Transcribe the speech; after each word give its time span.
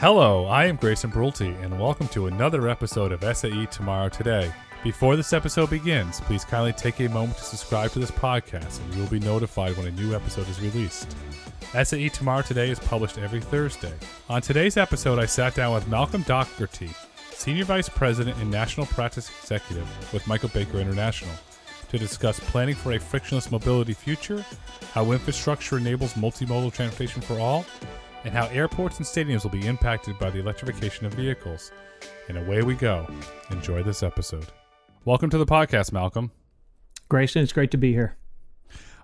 Hello, 0.00 0.46
I 0.46 0.66
am 0.66 0.76
Grayson 0.76 1.10
Brulte, 1.10 1.60
and 1.60 1.76
welcome 1.76 2.06
to 2.10 2.28
another 2.28 2.68
episode 2.68 3.10
of 3.10 3.36
SAE 3.36 3.66
Tomorrow 3.66 4.10
Today. 4.10 4.52
Before 4.84 5.16
this 5.16 5.32
episode 5.32 5.70
begins, 5.70 6.20
please 6.20 6.44
kindly 6.44 6.72
take 6.72 7.00
a 7.00 7.08
moment 7.08 7.36
to 7.38 7.42
subscribe 7.42 7.90
to 7.90 7.98
this 7.98 8.12
podcast, 8.12 8.80
and 8.80 8.94
you 8.94 9.02
will 9.02 9.10
be 9.10 9.18
notified 9.18 9.76
when 9.76 9.88
a 9.88 9.90
new 9.90 10.14
episode 10.14 10.48
is 10.48 10.60
released. 10.60 11.16
SAE 11.82 12.10
Tomorrow 12.10 12.42
Today 12.42 12.70
is 12.70 12.78
published 12.78 13.18
every 13.18 13.40
Thursday. 13.40 13.92
On 14.28 14.40
today's 14.40 14.76
episode, 14.76 15.18
I 15.18 15.26
sat 15.26 15.56
down 15.56 15.74
with 15.74 15.88
Malcolm 15.88 16.22
Dougherty, 16.22 16.90
Senior 17.32 17.64
Vice 17.64 17.88
President 17.88 18.38
and 18.38 18.52
National 18.52 18.86
Practice 18.86 19.28
Executive 19.40 20.12
with 20.12 20.24
Michael 20.28 20.50
Baker 20.50 20.78
International, 20.78 21.34
to 21.88 21.98
discuss 21.98 22.38
planning 22.38 22.76
for 22.76 22.92
a 22.92 23.00
frictionless 23.00 23.50
mobility 23.50 23.94
future, 23.94 24.46
how 24.92 25.10
infrastructure 25.10 25.76
enables 25.76 26.14
multimodal 26.14 26.72
transportation 26.72 27.20
for 27.20 27.40
all, 27.40 27.66
and 28.24 28.34
how 28.34 28.46
airports 28.46 28.98
and 28.98 29.06
stadiums 29.06 29.44
will 29.44 29.50
be 29.50 29.66
impacted 29.66 30.18
by 30.18 30.30
the 30.30 30.40
electrification 30.40 31.06
of 31.06 31.14
vehicles. 31.14 31.72
And 32.28 32.38
away 32.38 32.62
we 32.62 32.74
go. 32.74 33.06
Enjoy 33.50 33.82
this 33.82 34.02
episode. 34.02 34.46
Welcome 35.04 35.30
to 35.30 35.38
the 35.38 35.46
podcast, 35.46 35.92
Malcolm. 35.92 36.30
Grayson, 37.08 37.42
it's 37.42 37.52
great 37.52 37.70
to 37.70 37.78
be 37.78 37.92
here. 37.92 38.16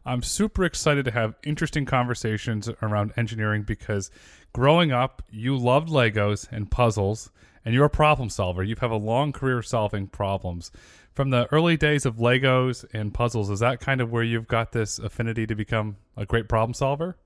I'm 0.04 0.23
super 0.23 0.64
excited 0.64 1.06
to 1.06 1.10
have 1.12 1.34
interesting 1.45 1.87
conversations 1.87 2.68
around 2.82 3.12
engineering 3.16 3.62
because 3.62 4.10
growing 4.52 4.92
up, 4.92 5.23
you 5.30 5.56
loved 5.56 5.88
Legos 5.88 6.46
and 6.52 6.70
puzzles, 6.70 7.30
and 7.65 7.73
you're 7.73 7.87
a 7.87 7.90
problem 7.90 8.28
solver. 8.28 8.62
You 8.62 8.76
have 8.80 8.90
a 8.90 8.96
long 8.96 9.32
career 9.32 9.62
solving 9.62 10.09
problems. 10.09 10.70
From 11.15 11.30
the 11.30 11.48
early 11.51 11.78
days 11.78 12.04
of 12.04 12.16
Legos 12.16 12.84
and 12.92 13.15
puzzles, 13.15 13.48
is 13.48 13.60
that 13.60 13.80
kind 13.80 14.02
of 14.02 14.10
where 14.10 14.23
you've 14.23 14.48
got 14.48 14.73
this 14.73 14.98
affinity 14.98 15.46
to 15.46 15.54
become 15.54 15.96
a 16.16 16.26
great 16.26 16.48
problem 16.48 16.74
solver? 16.74 17.16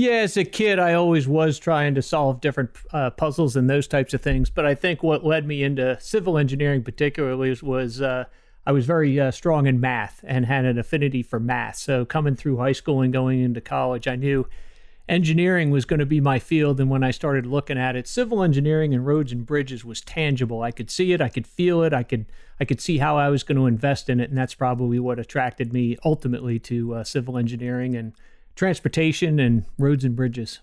Yeah, 0.00 0.12
as 0.12 0.38
a 0.38 0.44
kid, 0.44 0.78
I 0.78 0.94
always 0.94 1.28
was 1.28 1.58
trying 1.58 1.94
to 1.94 2.00
solve 2.00 2.40
different 2.40 2.70
uh, 2.90 3.10
puzzles 3.10 3.54
and 3.54 3.68
those 3.68 3.86
types 3.86 4.14
of 4.14 4.22
things. 4.22 4.48
But 4.48 4.64
I 4.64 4.74
think 4.74 5.02
what 5.02 5.26
led 5.26 5.46
me 5.46 5.62
into 5.62 5.98
civil 6.00 6.38
engineering, 6.38 6.82
particularly, 6.82 7.54
was 7.60 8.00
uh, 8.00 8.24
I 8.64 8.72
was 8.72 8.86
very 8.86 9.20
uh, 9.20 9.30
strong 9.30 9.66
in 9.66 9.78
math 9.78 10.24
and 10.26 10.46
had 10.46 10.64
an 10.64 10.78
affinity 10.78 11.22
for 11.22 11.38
math. 11.38 11.76
So 11.76 12.06
coming 12.06 12.34
through 12.34 12.56
high 12.56 12.72
school 12.72 13.02
and 13.02 13.12
going 13.12 13.42
into 13.42 13.60
college, 13.60 14.08
I 14.08 14.16
knew 14.16 14.48
engineering 15.06 15.70
was 15.70 15.84
going 15.84 16.00
to 16.00 16.06
be 16.06 16.18
my 16.18 16.38
field. 16.38 16.80
And 16.80 16.88
when 16.88 17.04
I 17.04 17.10
started 17.10 17.44
looking 17.44 17.76
at 17.76 17.94
it, 17.94 18.08
civil 18.08 18.42
engineering 18.42 18.94
and 18.94 19.04
roads 19.04 19.32
and 19.32 19.44
bridges 19.44 19.84
was 19.84 20.00
tangible. 20.00 20.62
I 20.62 20.70
could 20.70 20.90
see 20.90 21.12
it, 21.12 21.20
I 21.20 21.28
could 21.28 21.46
feel 21.46 21.82
it, 21.82 21.92
I 21.92 22.04
could 22.04 22.24
I 22.58 22.64
could 22.64 22.80
see 22.80 22.96
how 22.96 23.18
I 23.18 23.28
was 23.28 23.42
going 23.42 23.58
to 23.58 23.66
invest 23.66 24.08
in 24.08 24.18
it, 24.18 24.30
and 24.30 24.38
that's 24.38 24.54
probably 24.54 24.98
what 24.98 25.18
attracted 25.18 25.74
me 25.74 25.98
ultimately 26.06 26.58
to 26.60 26.94
uh, 26.94 27.04
civil 27.04 27.36
engineering 27.36 27.94
and 27.94 28.14
transportation 28.54 29.38
and 29.38 29.64
roads 29.78 30.04
and 30.04 30.16
bridges. 30.16 30.60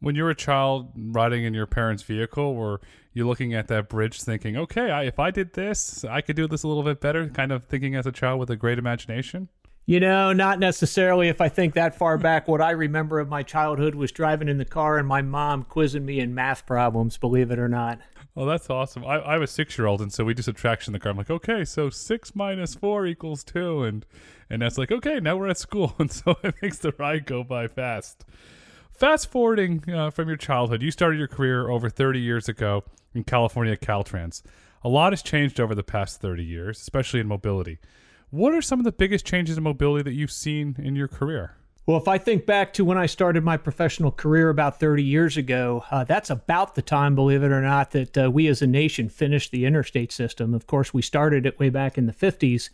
When 0.00 0.14
you 0.14 0.24
were 0.24 0.30
a 0.30 0.34
child 0.34 0.92
riding 0.96 1.44
in 1.44 1.52
your 1.52 1.66
parents' 1.66 2.02
vehicle, 2.02 2.54
were 2.54 2.80
you 3.12 3.26
looking 3.26 3.52
at 3.52 3.68
that 3.68 3.88
bridge 3.88 4.22
thinking, 4.22 4.56
okay, 4.56 4.90
I, 4.90 5.04
if 5.04 5.18
I 5.18 5.30
did 5.30 5.52
this, 5.52 6.04
I 6.04 6.22
could 6.22 6.36
do 6.36 6.46
this 6.46 6.62
a 6.62 6.68
little 6.68 6.82
bit 6.82 7.00
better? 7.00 7.28
Kind 7.28 7.52
of 7.52 7.64
thinking 7.64 7.94
as 7.94 8.06
a 8.06 8.12
child 8.12 8.40
with 8.40 8.48
a 8.50 8.56
great 8.56 8.78
imagination? 8.78 9.48
You 9.86 9.98
know, 9.98 10.32
not 10.32 10.58
necessarily 10.58 11.28
if 11.28 11.40
I 11.40 11.48
think 11.48 11.74
that 11.74 11.96
far 11.96 12.16
back. 12.16 12.46
What 12.46 12.60
I 12.60 12.70
remember 12.70 13.18
of 13.18 13.28
my 13.28 13.42
childhood 13.42 13.94
was 13.94 14.12
driving 14.12 14.48
in 14.48 14.58
the 14.58 14.64
car 14.64 14.98
and 14.98 15.08
my 15.08 15.20
mom 15.20 15.64
quizzing 15.64 16.04
me 16.04 16.20
in 16.20 16.34
math 16.34 16.64
problems, 16.64 17.18
believe 17.18 17.50
it 17.50 17.58
or 17.58 17.68
not. 17.68 17.98
Oh, 18.40 18.46
that's 18.46 18.70
awesome. 18.70 19.04
I, 19.04 19.16
I 19.18 19.36
a 19.36 19.46
six 19.46 19.76
year 19.76 19.86
old, 19.86 20.00
and 20.00 20.10
so 20.10 20.24
we 20.24 20.32
do 20.32 20.40
subtraction 20.40 20.92
in 20.92 20.92
the 20.94 20.98
car. 20.98 21.12
I'm 21.12 21.18
like, 21.18 21.28
okay, 21.28 21.62
so 21.62 21.90
six 21.90 22.34
minus 22.34 22.74
four 22.74 23.06
equals 23.06 23.44
two. 23.44 23.84
And 23.84 24.06
and 24.48 24.62
that's 24.62 24.78
like, 24.78 24.90
okay, 24.90 25.20
now 25.20 25.36
we're 25.36 25.48
at 25.48 25.58
school. 25.58 25.94
And 25.98 26.10
so 26.10 26.38
it 26.42 26.54
makes 26.62 26.78
the 26.78 26.94
ride 26.96 27.26
go 27.26 27.44
by 27.44 27.68
fast. 27.68 28.24
Fast 28.94 29.30
forwarding 29.30 29.84
uh, 29.92 30.08
from 30.08 30.26
your 30.26 30.38
childhood, 30.38 30.80
you 30.80 30.90
started 30.90 31.18
your 31.18 31.28
career 31.28 31.68
over 31.68 31.90
30 31.90 32.18
years 32.18 32.48
ago 32.48 32.82
in 33.12 33.24
California 33.24 33.76
Caltrans. 33.76 34.40
A 34.82 34.88
lot 34.88 35.12
has 35.12 35.20
changed 35.20 35.60
over 35.60 35.74
the 35.74 35.82
past 35.82 36.22
30 36.22 36.42
years, 36.42 36.80
especially 36.80 37.20
in 37.20 37.28
mobility. 37.28 37.78
What 38.30 38.54
are 38.54 38.62
some 38.62 38.80
of 38.80 38.84
the 38.84 38.92
biggest 38.92 39.26
changes 39.26 39.58
in 39.58 39.64
mobility 39.64 40.02
that 40.04 40.14
you've 40.16 40.32
seen 40.32 40.76
in 40.78 40.96
your 40.96 41.08
career? 41.08 41.56
Well, 41.86 41.96
if 41.96 42.06
I 42.06 42.18
think 42.18 42.46
back 42.46 42.72
to 42.74 42.84
when 42.84 42.98
I 42.98 43.06
started 43.06 43.42
my 43.42 43.56
professional 43.56 44.12
career 44.12 44.50
about 44.50 44.78
30 44.78 45.02
years 45.02 45.36
ago, 45.36 45.84
uh, 45.90 46.04
that's 46.04 46.30
about 46.30 46.74
the 46.74 46.82
time, 46.82 47.14
believe 47.14 47.42
it 47.42 47.50
or 47.50 47.62
not, 47.62 47.90
that 47.92 48.18
uh, 48.18 48.30
we 48.30 48.46
as 48.48 48.62
a 48.62 48.66
nation 48.66 49.08
finished 49.08 49.50
the 49.50 49.64
interstate 49.64 50.12
system. 50.12 50.54
Of 50.54 50.66
course, 50.66 50.94
we 50.94 51.02
started 51.02 51.46
it 51.46 51.58
way 51.58 51.70
back 51.70 51.96
in 51.96 52.06
the 52.06 52.12
50s, 52.12 52.68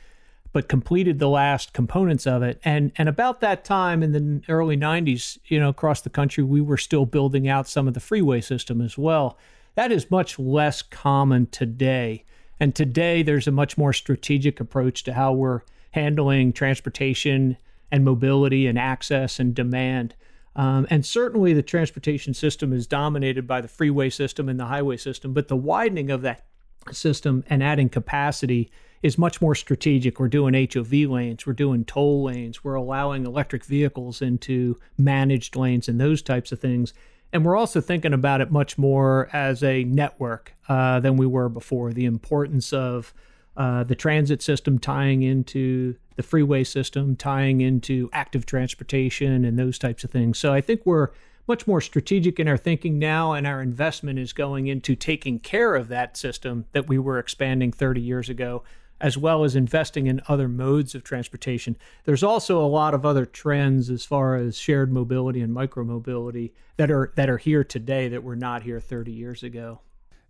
but 0.53 0.69
completed 0.69 1.19
the 1.19 1.29
last 1.29 1.73
components 1.73 2.27
of 2.27 2.43
it. 2.43 2.61
And 2.65 2.93
and 2.97 3.09
about 3.09 3.41
that 3.41 3.65
time 3.65 4.03
in 4.03 4.13
the 4.13 4.43
early 4.49 4.77
90s, 4.77 5.39
you 5.47 5.61
know, 5.61 5.69
across 5.69 6.01
the 6.01 6.11
country, 6.11 6.43
we 6.43 6.61
were 6.61 6.77
still 6.77 7.07
building 7.07 7.49
out 7.49 7.69
some 7.69 7.87
of 7.87 7.95
the 7.95 8.01
freeway 8.01 8.41
system 8.41 8.81
as 8.81 8.99
well. 8.99 9.39
That 9.77 9.93
is 9.93 10.11
much 10.11 10.39
less 10.39 10.83
common 10.83 11.47
today. 11.47 12.25
And 12.59 12.75
today 12.75 13.23
there's 13.23 13.47
a 13.47 13.53
much 13.53 13.79
more 13.79 13.93
strategic 13.93 14.59
approach 14.61 15.05
to 15.05 15.13
how 15.13 15.33
we're 15.33 15.61
handling 15.93 16.53
transportation 16.53 17.57
and 17.91 18.05
mobility 18.05 18.67
and 18.67 18.79
access 18.79 19.39
and 19.39 19.55
demand. 19.55 20.15
Um, 20.55 20.87
and 20.89 21.05
certainly 21.05 21.53
the 21.53 21.63
transportation 21.63 22.33
system 22.33 22.73
is 22.73 22.87
dominated 22.87 23.47
by 23.47 23.61
the 23.61 23.69
freeway 23.69 24.11
system 24.11 24.49
and 24.49 24.59
the 24.59 24.67
highway 24.67 24.97
system, 24.97 25.33
but 25.35 25.49
the 25.49 25.57
widening 25.57 26.11
of 26.11 26.23
that 26.23 26.47
system 26.93 27.45
and 27.49 27.63
adding 27.63 27.89
capacity 27.89 28.71
is 29.03 29.19
much 29.19 29.41
more 29.41 29.55
strategic. 29.55 30.19
We're 30.19 30.29
doing 30.29 30.55
HOV 30.55 30.93
lanes, 30.93 31.47
we're 31.47 31.53
doing 31.53 31.85
toll 31.85 32.25
lanes, 32.25 32.65
we're 32.65 32.75
allowing 32.75 33.27
electric 33.27 33.65
vehicles 33.65 34.23
into 34.23 34.79
managed 34.97 35.57
lanes 35.57 35.89
and 35.89 36.01
those 36.01 36.23
types 36.23 36.53
of 36.53 36.61
things. 36.61 36.95
And 37.33 37.45
we're 37.45 37.57
also 37.57 37.81
thinking 37.81 38.15
about 38.15 38.41
it 38.41 38.51
much 38.51 38.79
more 38.79 39.29
as 39.33 39.63
a 39.63 39.85
network 39.85 40.55
uh, 40.69 41.01
than 41.01 41.17
we 41.17 41.27
were 41.27 41.49
before. 41.49 41.93
The 41.93 42.07
importance 42.07 42.73
of 42.73 43.13
uh, 43.57 43.85
the 43.85 43.95
transit 43.95 44.43
system 44.43 44.79
tying 44.79 45.23
into 45.23 45.97
the 46.17 46.23
freeway 46.23 46.65
system, 46.65 47.17
tying 47.17 47.61
into 47.61 48.11
active 48.13 48.47
transportation 48.47 49.45
and 49.45 49.59
those 49.59 49.79
types 49.79 50.05
of 50.05 50.11
things. 50.11 50.39
So 50.39 50.53
I 50.53 50.61
think 50.61 50.83
we're 50.85 51.11
much 51.49 51.67
more 51.67 51.81
strategic 51.81 52.41
in 52.41 52.49
our 52.49 52.57
thinking 52.57 52.99
now, 52.99 53.33
and 53.33 53.47
our 53.47 53.63
investment 53.63 54.19
is 54.19 54.33
going 54.33 54.67
into 54.67 54.97
taking 54.97 55.39
care 55.39 55.75
of 55.75 55.89
that 55.89 56.17
system 56.17 56.67
that 56.73 56.89
we 56.89 56.99
were 56.99 57.19
expanding 57.19 57.71
30 57.71 58.01
years 58.01 58.29
ago, 58.29 58.65
as 59.01 59.17
well 59.17 59.45
as 59.45 59.55
investing 59.55 60.07
in 60.07 60.21
other 60.27 60.49
modes 60.49 60.95
of 60.95 61.05
transportation. 61.05 61.77
There's 62.05 62.23
also 62.23 62.63
a 62.63 62.67
lot 62.67 62.95
of 62.95 63.07
other 63.07 63.27
trends 63.27 63.91
as 63.91 64.05
far 64.05 64.37
as 64.37 64.59
shared 64.59 64.93
mobility 64.93 65.41
and 65.41 65.55
micromobility 65.55 66.53
that 66.79 66.91
are 66.91 67.13
that 67.17 67.31
are 67.31 67.39
here 67.39 67.63
today 67.63 68.09
that 68.09 68.25
were 68.25 68.37
not 68.37 68.63
here 68.63 68.81
30 68.81 69.13
years 69.13 69.43
ago. 69.43 69.81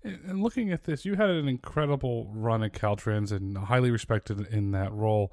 And 0.06 0.42
looking 0.42 0.70
at 0.70 0.84
this, 0.84 1.04
you 1.04 1.14
had 1.14 1.30
an 1.30 1.48
incredible 1.48 2.30
run 2.32 2.62
at 2.62 2.72
Caltrans 2.72 3.32
and 3.32 3.58
highly 3.58 3.90
respected 3.90 4.46
in 4.52 4.70
that 4.72 4.92
role 4.92 5.32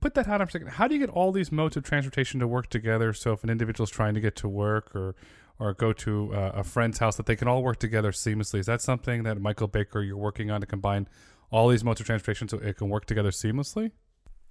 put 0.00 0.14
that 0.14 0.28
out 0.28 0.38
for 0.38 0.44
a 0.44 0.50
second. 0.50 0.68
How 0.68 0.88
do 0.88 0.94
you 0.94 1.00
get 1.00 1.10
all 1.10 1.32
these 1.32 1.52
modes 1.52 1.76
of 1.76 1.84
transportation 1.84 2.40
to 2.40 2.46
work 2.46 2.68
together? 2.68 3.12
So 3.12 3.32
if 3.32 3.44
an 3.44 3.50
individual 3.50 3.84
is 3.84 3.90
trying 3.90 4.14
to 4.14 4.20
get 4.20 4.36
to 4.36 4.48
work 4.48 4.94
or 4.94 5.14
or 5.58 5.72
go 5.72 5.90
to 5.90 6.34
uh, 6.34 6.52
a 6.56 6.62
friend's 6.62 6.98
house, 6.98 7.16
that 7.16 7.24
they 7.24 7.34
can 7.34 7.48
all 7.48 7.62
work 7.62 7.78
together 7.78 8.12
seamlessly. 8.12 8.58
Is 8.58 8.66
that 8.66 8.82
something 8.82 9.22
that 9.22 9.40
Michael 9.40 9.68
Baker 9.68 10.02
you're 10.02 10.14
working 10.14 10.50
on 10.50 10.60
to 10.60 10.66
combine 10.66 11.08
all 11.50 11.68
these 11.68 11.82
modes 11.82 11.98
of 11.98 12.06
transportation 12.06 12.46
so 12.46 12.58
it 12.58 12.76
can 12.76 12.90
work 12.90 13.06
together 13.06 13.30
seamlessly? 13.30 13.92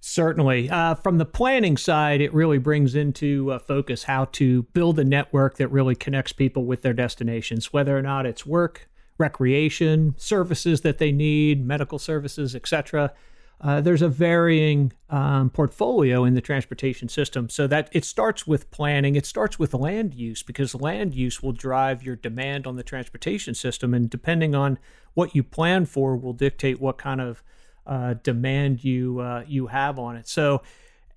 Certainly. 0.00 0.68
Uh, 0.68 0.96
from 0.96 1.18
the 1.18 1.24
planning 1.24 1.76
side, 1.76 2.20
it 2.20 2.34
really 2.34 2.58
brings 2.58 2.96
into 2.96 3.52
uh, 3.52 3.60
focus 3.60 4.02
how 4.02 4.24
to 4.32 4.64
build 4.64 4.98
a 4.98 5.04
network 5.04 5.58
that 5.58 5.68
really 5.68 5.94
connects 5.94 6.32
people 6.32 6.64
with 6.64 6.82
their 6.82 6.92
destinations, 6.92 7.72
whether 7.72 7.96
or 7.96 8.02
not 8.02 8.26
it's 8.26 8.44
work, 8.44 8.88
recreation, 9.18 10.14
services 10.16 10.82
that 10.82 10.98
they 10.98 11.12
need, 11.12 11.66
medical 11.66 11.98
services, 11.98 12.54
etc 12.54 13.12
uh, 13.60 13.80
there's 13.80 14.02
a 14.02 14.08
varying 14.08 14.92
um, 15.08 15.48
portfolio 15.48 16.24
in 16.24 16.34
the 16.34 16.40
transportation 16.40 17.08
system. 17.08 17.48
So 17.48 17.66
that 17.66 17.88
it 17.92 18.04
starts 18.04 18.46
with 18.46 18.70
planning, 18.70 19.16
it 19.16 19.24
starts 19.24 19.58
with 19.58 19.72
land 19.72 20.14
use 20.14 20.42
because 20.42 20.74
land 20.74 21.14
use 21.14 21.42
will 21.42 21.52
drive 21.52 22.02
your 22.02 22.16
demand 22.16 22.66
on 22.66 22.76
the 22.76 22.82
transportation 22.82 23.54
system, 23.54 23.94
and 23.94 24.10
depending 24.10 24.54
on 24.54 24.78
what 25.14 25.34
you 25.34 25.42
plan 25.42 25.86
for, 25.86 26.16
will 26.16 26.34
dictate 26.34 26.80
what 26.80 26.98
kind 26.98 27.20
of 27.20 27.42
uh, 27.86 28.14
demand 28.22 28.84
you 28.84 29.20
uh, 29.20 29.44
you 29.46 29.68
have 29.68 29.98
on 29.98 30.16
it. 30.16 30.28
So. 30.28 30.62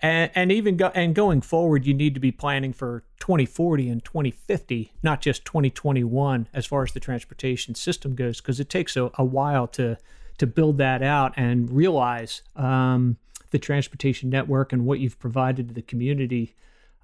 And, 0.01 0.31
and 0.33 0.51
even 0.51 0.77
go, 0.77 0.91
and 0.95 1.13
going 1.13 1.41
forward, 1.41 1.85
you 1.85 1.93
need 1.93 2.13
to 2.13 2.19
be 2.19 2.31
planning 2.31 2.71
for 2.71 3.03
2040 3.19 3.89
and 3.89 4.03
2050, 4.03 4.93
not 5.03 5.21
just 5.21 5.43
2021, 5.43 6.47
as 6.53 6.65
far 6.65 6.83
as 6.83 6.93
the 6.93 7.01
transportation 7.01 7.75
system 7.75 8.15
goes, 8.15 8.39
because 8.39 8.59
it 8.59 8.69
takes 8.69 8.95
a, 8.95 9.11
a 9.15 9.25
while 9.25 9.67
to 9.67 9.97
to 10.39 10.47
build 10.47 10.77
that 10.77 11.03
out 11.03 11.33
and 11.35 11.69
realize 11.69 12.41
um, 12.55 13.17
the 13.51 13.59
transportation 13.59 14.29
network 14.29 14.73
and 14.73 14.85
what 14.85 14.99
you've 14.99 15.19
provided 15.19 15.67
to 15.67 15.73
the 15.73 15.81
community 15.81 16.55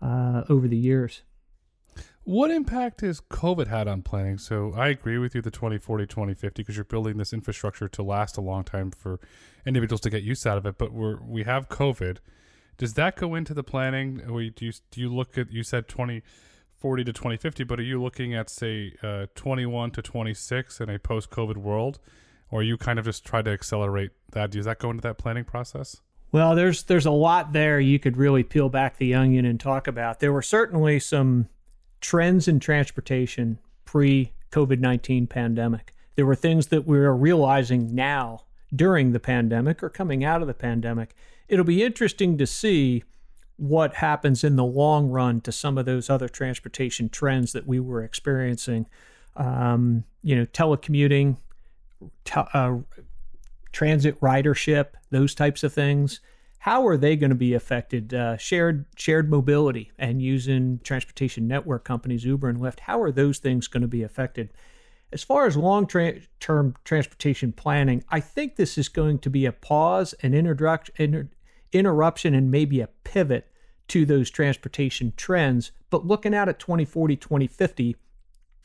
uh, 0.01 0.43
over 0.49 0.67
the 0.67 0.77
years. 0.77 1.21
What 2.23 2.49
impact 2.49 3.01
has 3.01 3.21
COVID 3.21 3.67
had 3.67 3.87
on 3.87 4.01
planning? 4.01 4.39
So 4.39 4.73
I 4.75 4.87
agree 4.87 5.19
with 5.19 5.35
you, 5.35 5.41
the 5.41 5.51
2040, 5.51 6.07
2050, 6.07 6.61
because 6.63 6.75
you're 6.75 6.83
building 6.83 7.17
this 7.17 7.33
infrastructure 7.33 7.87
to 7.87 8.01
last 8.01 8.37
a 8.37 8.41
long 8.41 8.63
time 8.63 8.89
for 8.89 9.19
individuals 9.65 10.01
to 10.01 10.09
get 10.09 10.23
use 10.23 10.45
out 10.45 10.57
of 10.57 10.65
it. 10.65 10.77
But 10.77 10.91
we're, 10.91 11.21
we 11.21 11.43
have 11.43 11.69
COVID. 11.69 12.17
Does 12.77 12.93
that 12.95 13.15
go 13.15 13.35
into 13.35 13.53
the 13.53 13.63
planning? 13.63 14.21
Or 14.29 14.43
do 14.43 14.65
you, 14.65 14.73
do 14.91 15.01
you 15.01 15.13
look 15.13 15.37
at, 15.37 15.51
you 15.51 15.63
said 15.63 15.87
2040, 15.87 16.23
2040 16.85 17.03
to 17.03 17.13
2050, 17.13 17.63
but 17.63 17.79
are 17.79 17.83
you 17.83 18.01
looking 18.01 18.35
at, 18.35 18.49
say, 18.49 18.93
uh, 19.01 19.25
21 19.33 19.91
to 19.91 20.01
26 20.01 20.79
in 20.81 20.89
a 20.89 20.99
post 20.99 21.31
COVID 21.31 21.57
world? 21.57 21.99
Or 22.51 22.61
you 22.61 22.77
kind 22.77 22.99
of 22.99 23.05
just 23.05 23.25
try 23.25 23.41
to 23.41 23.49
accelerate 23.49 24.11
that? 24.33 24.51
Does 24.51 24.65
that 24.65 24.77
go 24.77 24.91
into 24.91 25.01
that 25.01 25.17
planning 25.17 25.45
process? 25.45 26.01
Well, 26.31 26.53
there's 26.53 26.83
there's 26.83 27.05
a 27.05 27.11
lot 27.11 27.53
there 27.53 27.79
you 27.79 27.97
could 27.97 28.17
really 28.17 28.43
peel 28.43 28.69
back 28.69 28.97
the 28.97 29.15
onion 29.15 29.45
and 29.45 29.59
talk 29.59 29.87
about. 29.87 30.19
There 30.19 30.33
were 30.33 30.41
certainly 30.41 30.99
some 30.99 31.47
trends 32.01 32.47
in 32.47 32.59
transportation 32.59 33.57
pre 33.83 34.33
COVID 34.51 34.79
19 34.79 35.27
pandemic. 35.27 35.93
There 36.15 36.25
were 36.25 36.35
things 36.35 36.67
that 36.67 36.85
we're 36.85 37.11
realizing 37.11 37.95
now 37.95 38.41
during 38.75 39.11
the 39.11 39.19
pandemic 39.19 39.81
or 39.81 39.89
coming 39.89 40.23
out 40.23 40.41
of 40.41 40.47
the 40.47 40.53
pandemic. 40.53 41.15
It'll 41.47 41.65
be 41.65 41.83
interesting 41.83 42.37
to 42.37 42.47
see 42.47 43.03
what 43.57 43.95
happens 43.95 44.43
in 44.43 44.55
the 44.55 44.65
long 44.65 45.09
run 45.09 45.41
to 45.41 45.51
some 45.51 45.77
of 45.77 45.85
those 45.85 46.09
other 46.09 46.27
transportation 46.27 47.09
trends 47.09 47.53
that 47.53 47.65
we 47.65 47.79
were 47.79 48.03
experiencing. 48.03 48.87
Um, 49.35 50.03
you 50.23 50.35
know, 50.35 50.45
telecommuting, 50.45 51.37
te- 52.23 52.41
uh, 52.53 52.77
transit 53.71 54.19
ridership, 54.21 54.87
those 55.11 55.35
types 55.35 55.63
of 55.63 55.73
things. 55.73 56.19
How 56.59 56.87
are 56.87 56.97
they 56.97 57.15
going 57.15 57.29
to 57.29 57.35
be 57.35 57.53
affected? 57.53 58.13
Uh, 58.13 58.37
shared 58.37 58.85
shared 58.97 59.29
mobility 59.29 59.91
and 59.99 60.21
using 60.21 60.79
transportation 60.83 61.47
network 61.47 61.83
companies, 61.83 62.25
Uber 62.25 62.49
and 62.49 62.59
Lyft. 62.59 62.79
How 62.81 63.01
are 63.01 63.11
those 63.11 63.37
things 63.37 63.67
going 63.67 63.81
to 63.81 63.87
be 63.87 64.01
affected? 64.01 64.49
As 65.11 65.23
far 65.23 65.45
as 65.45 65.55
long 65.55 65.85
tra- 65.85 66.19
term 66.39 66.75
transportation 66.83 67.53
planning, 67.53 68.03
I 68.09 68.19
think 68.19 68.55
this 68.55 68.77
is 68.77 68.89
going 68.89 69.19
to 69.19 69.29
be 69.29 69.45
a 69.45 69.51
pause, 69.51 70.13
an 70.23 70.33
introduction, 70.33 70.95
inter- 70.97 71.29
interruption, 71.77 72.33
and 72.33 72.51
maybe 72.51 72.81
a 72.81 72.89
pivot 73.03 73.47
to 73.87 74.05
those 74.05 74.29
transportation 74.29 75.13
trends. 75.15 75.71
But 75.89 76.07
looking 76.07 76.33
out 76.33 76.49
at 76.49 76.59
2040, 76.59 77.15
2050, 77.15 77.95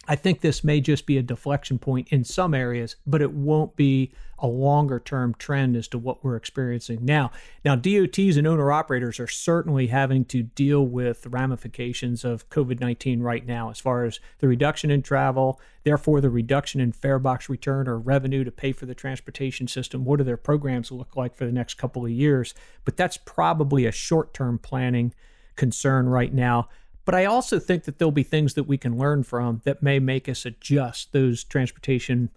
I 0.08 0.17
think 0.17 0.41
this 0.41 0.64
may 0.64 0.81
just 0.81 1.06
be 1.06 1.19
a 1.19 1.23
deflection 1.23 1.79
point 1.79 2.08
in 2.11 2.25
some 2.25 2.55
areas, 2.55 2.97
but 3.06 3.20
it 3.20 3.32
won't 3.32 3.76
be 3.76 4.12
a 4.38 4.47
longer 4.47 4.99
term 4.99 5.35
trend 5.35 5.76
as 5.76 5.87
to 5.88 5.99
what 5.99 6.25
we're 6.25 6.37
experiencing 6.37 7.05
now. 7.05 7.31
Now, 7.64 7.76
DOTs 7.76 8.37
and 8.37 8.47
owner 8.47 8.73
operators 8.73 9.20
are 9.20 9.26
certainly 9.26 9.88
having 9.88 10.25
to 10.26 10.43
deal 10.43 10.87
with 10.87 11.26
ramifications 11.26 12.25
of 12.25 12.49
COVID 12.49 12.81
19 12.81 13.20
right 13.20 13.47
now, 13.47 13.70
as 13.70 13.79
far 13.79 14.05
as 14.05 14.20
the 14.38 14.49
reduction 14.49 14.91
in 14.91 15.02
travel, 15.02 15.61
therefore, 15.85 16.23
the 16.23 16.31
reduction 16.31 16.81
in 16.81 16.93
fare 16.93 17.19
box 17.19 17.50
return 17.50 17.87
or 17.87 17.99
revenue 17.99 18.43
to 18.43 18.50
pay 18.50 18.73
for 18.73 18.87
the 18.87 18.94
transportation 18.94 19.69
system. 19.69 20.06
What 20.06 20.17
do 20.17 20.25
their 20.25 20.38
programs 20.38 20.91
look 20.91 21.14
like 21.14 21.37
for 21.37 21.44
the 21.44 21.52
next 21.52 21.75
couple 21.75 22.05
of 22.05 22.11
years? 22.11 22.55
But 22.87 22.97
that's 22.97 23.19
probably 23.19 23.85
a 23.85 23.93
short 23.93 24.32
term 24.32 24.58
planning 24.58 25.12
concern 25.56 26.08
right 26.08 26.32
now. 26.32 26.70
But 27.05 27.14
I 27.14 27.25
also 27.25 27.58
think 27.58 27.85
that 27.85 27.99
there'll 27.99 28.12
be 28.12 28.23
things 28.23 28.55
that 28.55 28.64
we 28.64 28.79
can 28.79 28.99
learn 28.99 29.23
from 29.23 29.62
that 29.64 29.82
may 29.82 29.99
make 29.99 30.29
us 30.29 30.44
adjust 30.44 31.12
those 31.12 31.44
transportation 31.44 32.31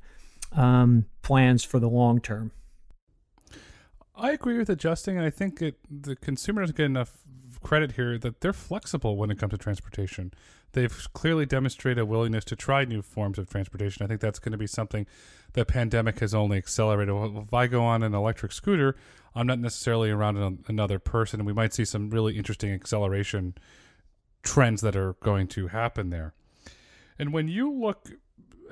um, 0.51 1.05
plans 1.21 1.63
for 1.63 1.79
the 1.79 1.89
long 1.89 2.19
term. 2.21 2.51
I 4.15 4.31
agree 4.31 4.57
with 4.57 4.69
adjusting, 4.69 5.17
and 5.17 5.25
I 5.25 5.29
think 5.29 5.61
it, 5.61 5.75
the 5.89 6.15
consumer 6.15 6.61
doesn't 6.61 6.77
get 6.77 6.85
enough 6.85 7.17
credit 7.61 7.93
here 7.93 8.17
that 8.17 8.41
they're 8.41 8.53
flexible 8.53 9.17
when 9.17 9.31
it 9.31 9.39
comes 9.39 9.51
to 9.51 9.57
transportation. 9.57 10.31
They've 10.73 11.13
clearly 11.13 11.45
demonstrated 11.45 11.99
a 11.99 12.05
willingness 12.05 12.45
to 12.45 12.55
try 12.55 12.83
new 12.85 13.01
forms 13.01 13.37
of 13.37 13.49
transportation. 13.49 14.03
I 14.03 14.07
think 14.07 14.21
that's 14.21 14.39
going 14.39 14.51
to 14.51 14.57
be 14.57 14.67
something 14.67 15.07
the 15.53 15.65
pandemic 15.65 16.19
has 16.19 16.33
only 16.33 16.57
accelerated. 16.57 17.13
If 17.13 17.53
I 17.53 17.67
go 17.67 17.83
on 17.83 18.03
an 18.03 18.13
electric 18.13 18.51
scooter, 18.51 18.95
I'm 19.35 19.47
not 19.47 19.59
necessarily 19.59 20.09
around 20.09 20.63
another 20.67 20.99
person, 20.99 21.39
and 21.39 21.47
we 21.47 21.53
might 21.53 21.73
see 21.73 21.85
some 21.85 22.09
really 22.09 22.37
interesting 22.37 22.71
acceleration 22.71 23.55
trends 24.43 24.81
that 24.81 24.95
are 24.95 25.13
going 25.13 25.47
to 25.47 25.67
happen 25.67 26.09
there. 26.09 26.33
And 27.17 27.33
when 27.33 27.47
you 27.47 27.71
look 27.71 28.11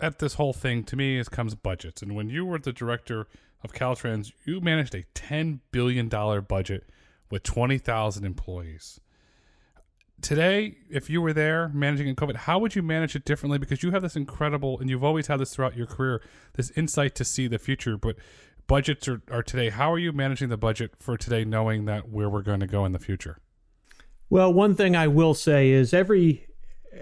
at 0.01 0.19
this 0.19 0.35
whole 0.35 0.53
thing, 0.53 0.83
to 0.85 0.95
me, 0.95 1.17
it 1.17 1.31
comes 1.31 1.55
budgets. 1.55 2.01
And 2.01 2.15
when 2.15 2.29
you 2.29 2.45
were 2.45 2.59
the 2.59 2.73
director 2.73 3.27
of 3.63 3.73
Caltrans, 3.73 4.31
you 4.45 4.59
managed 4.59 4.95
a 4.95 5.03
$10 5.15 5.59
billion 5.71 6.09
budget 6.09 6.89
with 7.29 7.43
20,000 7.43 8.25
employees. 8.25 8.99
Today, 10.21 10.77
if 10.89 11.09
you 11.09 11.21
were 11.21 11.33
there 11.33 11.69
managing 11.69 12.07
in 12.07 12.15
COVID, 12.15 12.35
how 12.35 12.59
would 12.59 12.75
you 12.75 12.83
manage 12.83 13.15
it 13.15 13.25
differently? 13.25 13.57
Because 13.57 13.81
you 13.81 13.91
have 13.91 14.03
this 14.03 14.15
incredible, 14.15 14.79
and 14.79 14.89
you've 14.89 15.03
always 15.03 15.27
had 15.27 15.39
this 15.39 15.55
throughout 15.55 15.75
your 15.75 15.87
career, 15.87 16.21
this 16.53 16.71
insight 16.71 17.15
to 17.15 17.25
see 17.25 17.47
the 17.47 17.57
future. 17.57 17.97
But 17.97 18.17
budgets 18.67 19.07
are, 19.07 19.21
are 19.31 19.41
today. 19.41 19.69
How 19.69 19.91
are 19.91 19.97
you 19.97 20.11
managing 20.11 20.49
the 20.49 20.57
budget 20.57 20.91
for 20.99 21.17
today, 21.17 21.43
knowing 21.43 21.85
that 21.85 22.09
where 22.09 22.29
we're 22.29 22.43
going 22.43 22.59
to 22.59 22.67
go 22.67 22.85
in 22.85 22.91
the 22.91 22.99
future? 22.99 23.39
Well, 24.31 24.53
one 24.53 24.75
thing 24.75 24.95
I 24.95 25.09
will 25.09 25.33
say 25.33 25.71
is 25.71 25.93
every 25.93 26.47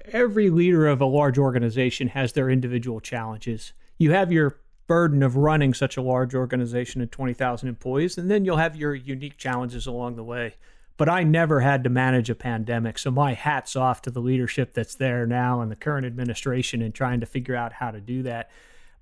every 0.05 0.49
leader 0.49 0.87
of 0.87 0.99
a 0.99 1.05
large 1.05 1.37
organization 1.37 2.07
has 2.07 2.33
their 2.33 2.49
individual 2.49 2.99
challenges. 2.99 3.71
You 3.99 4.13
have 4.13 4.31
your 4.31 4.57
burden 4.87 5.21
of 5.21 5.35
running 5.35 5.75
such 5.75 5.95
a 5.95 6.01
large 6.01 6.33
organization 6.33 7.01
of 7.01 7.11
20,000 7.11 7.69
employees, 7.69 8.17
and 8.17 8.31
then 8.31 8.45
you'll 8.45 8.57
have 8.57 8.75
your 8.75 8.95
unique 8.95 9.37
challenges 9.37 9.85
along 9.85 10.15
the 10.15 10.23
way. 10.23 10.55
But 10.97 11.07
I 11.07 11.21
never 11.21 11.59
had 11.59 11.83
to 11.83 11.89
manage 11.91 12.31
a 12.31 12.35
pandemic, 12.35 12.97
so 12.97 13.11
my 13.11 13.35
hat's 13.35 13.75
off 13.75 14.01
to 14.01 14.09
the 14.09 14.21
leadership 14.21 14.73
that's 14.73 14.95
there 14.95 15.27
now 15.27 15.61
and 15.61 15.69
the 15.69 15.75
current 15.75 16.07
administration 16.07 16.81
in 16.81 16.93
trying 16.93 17.19
to 17.19 17.27
figure 17.27 17.55
out 17.55 17.73
how 17.73 17.91
to 17.91 18.01
do 18.01 18.23
that. 18.23 18.49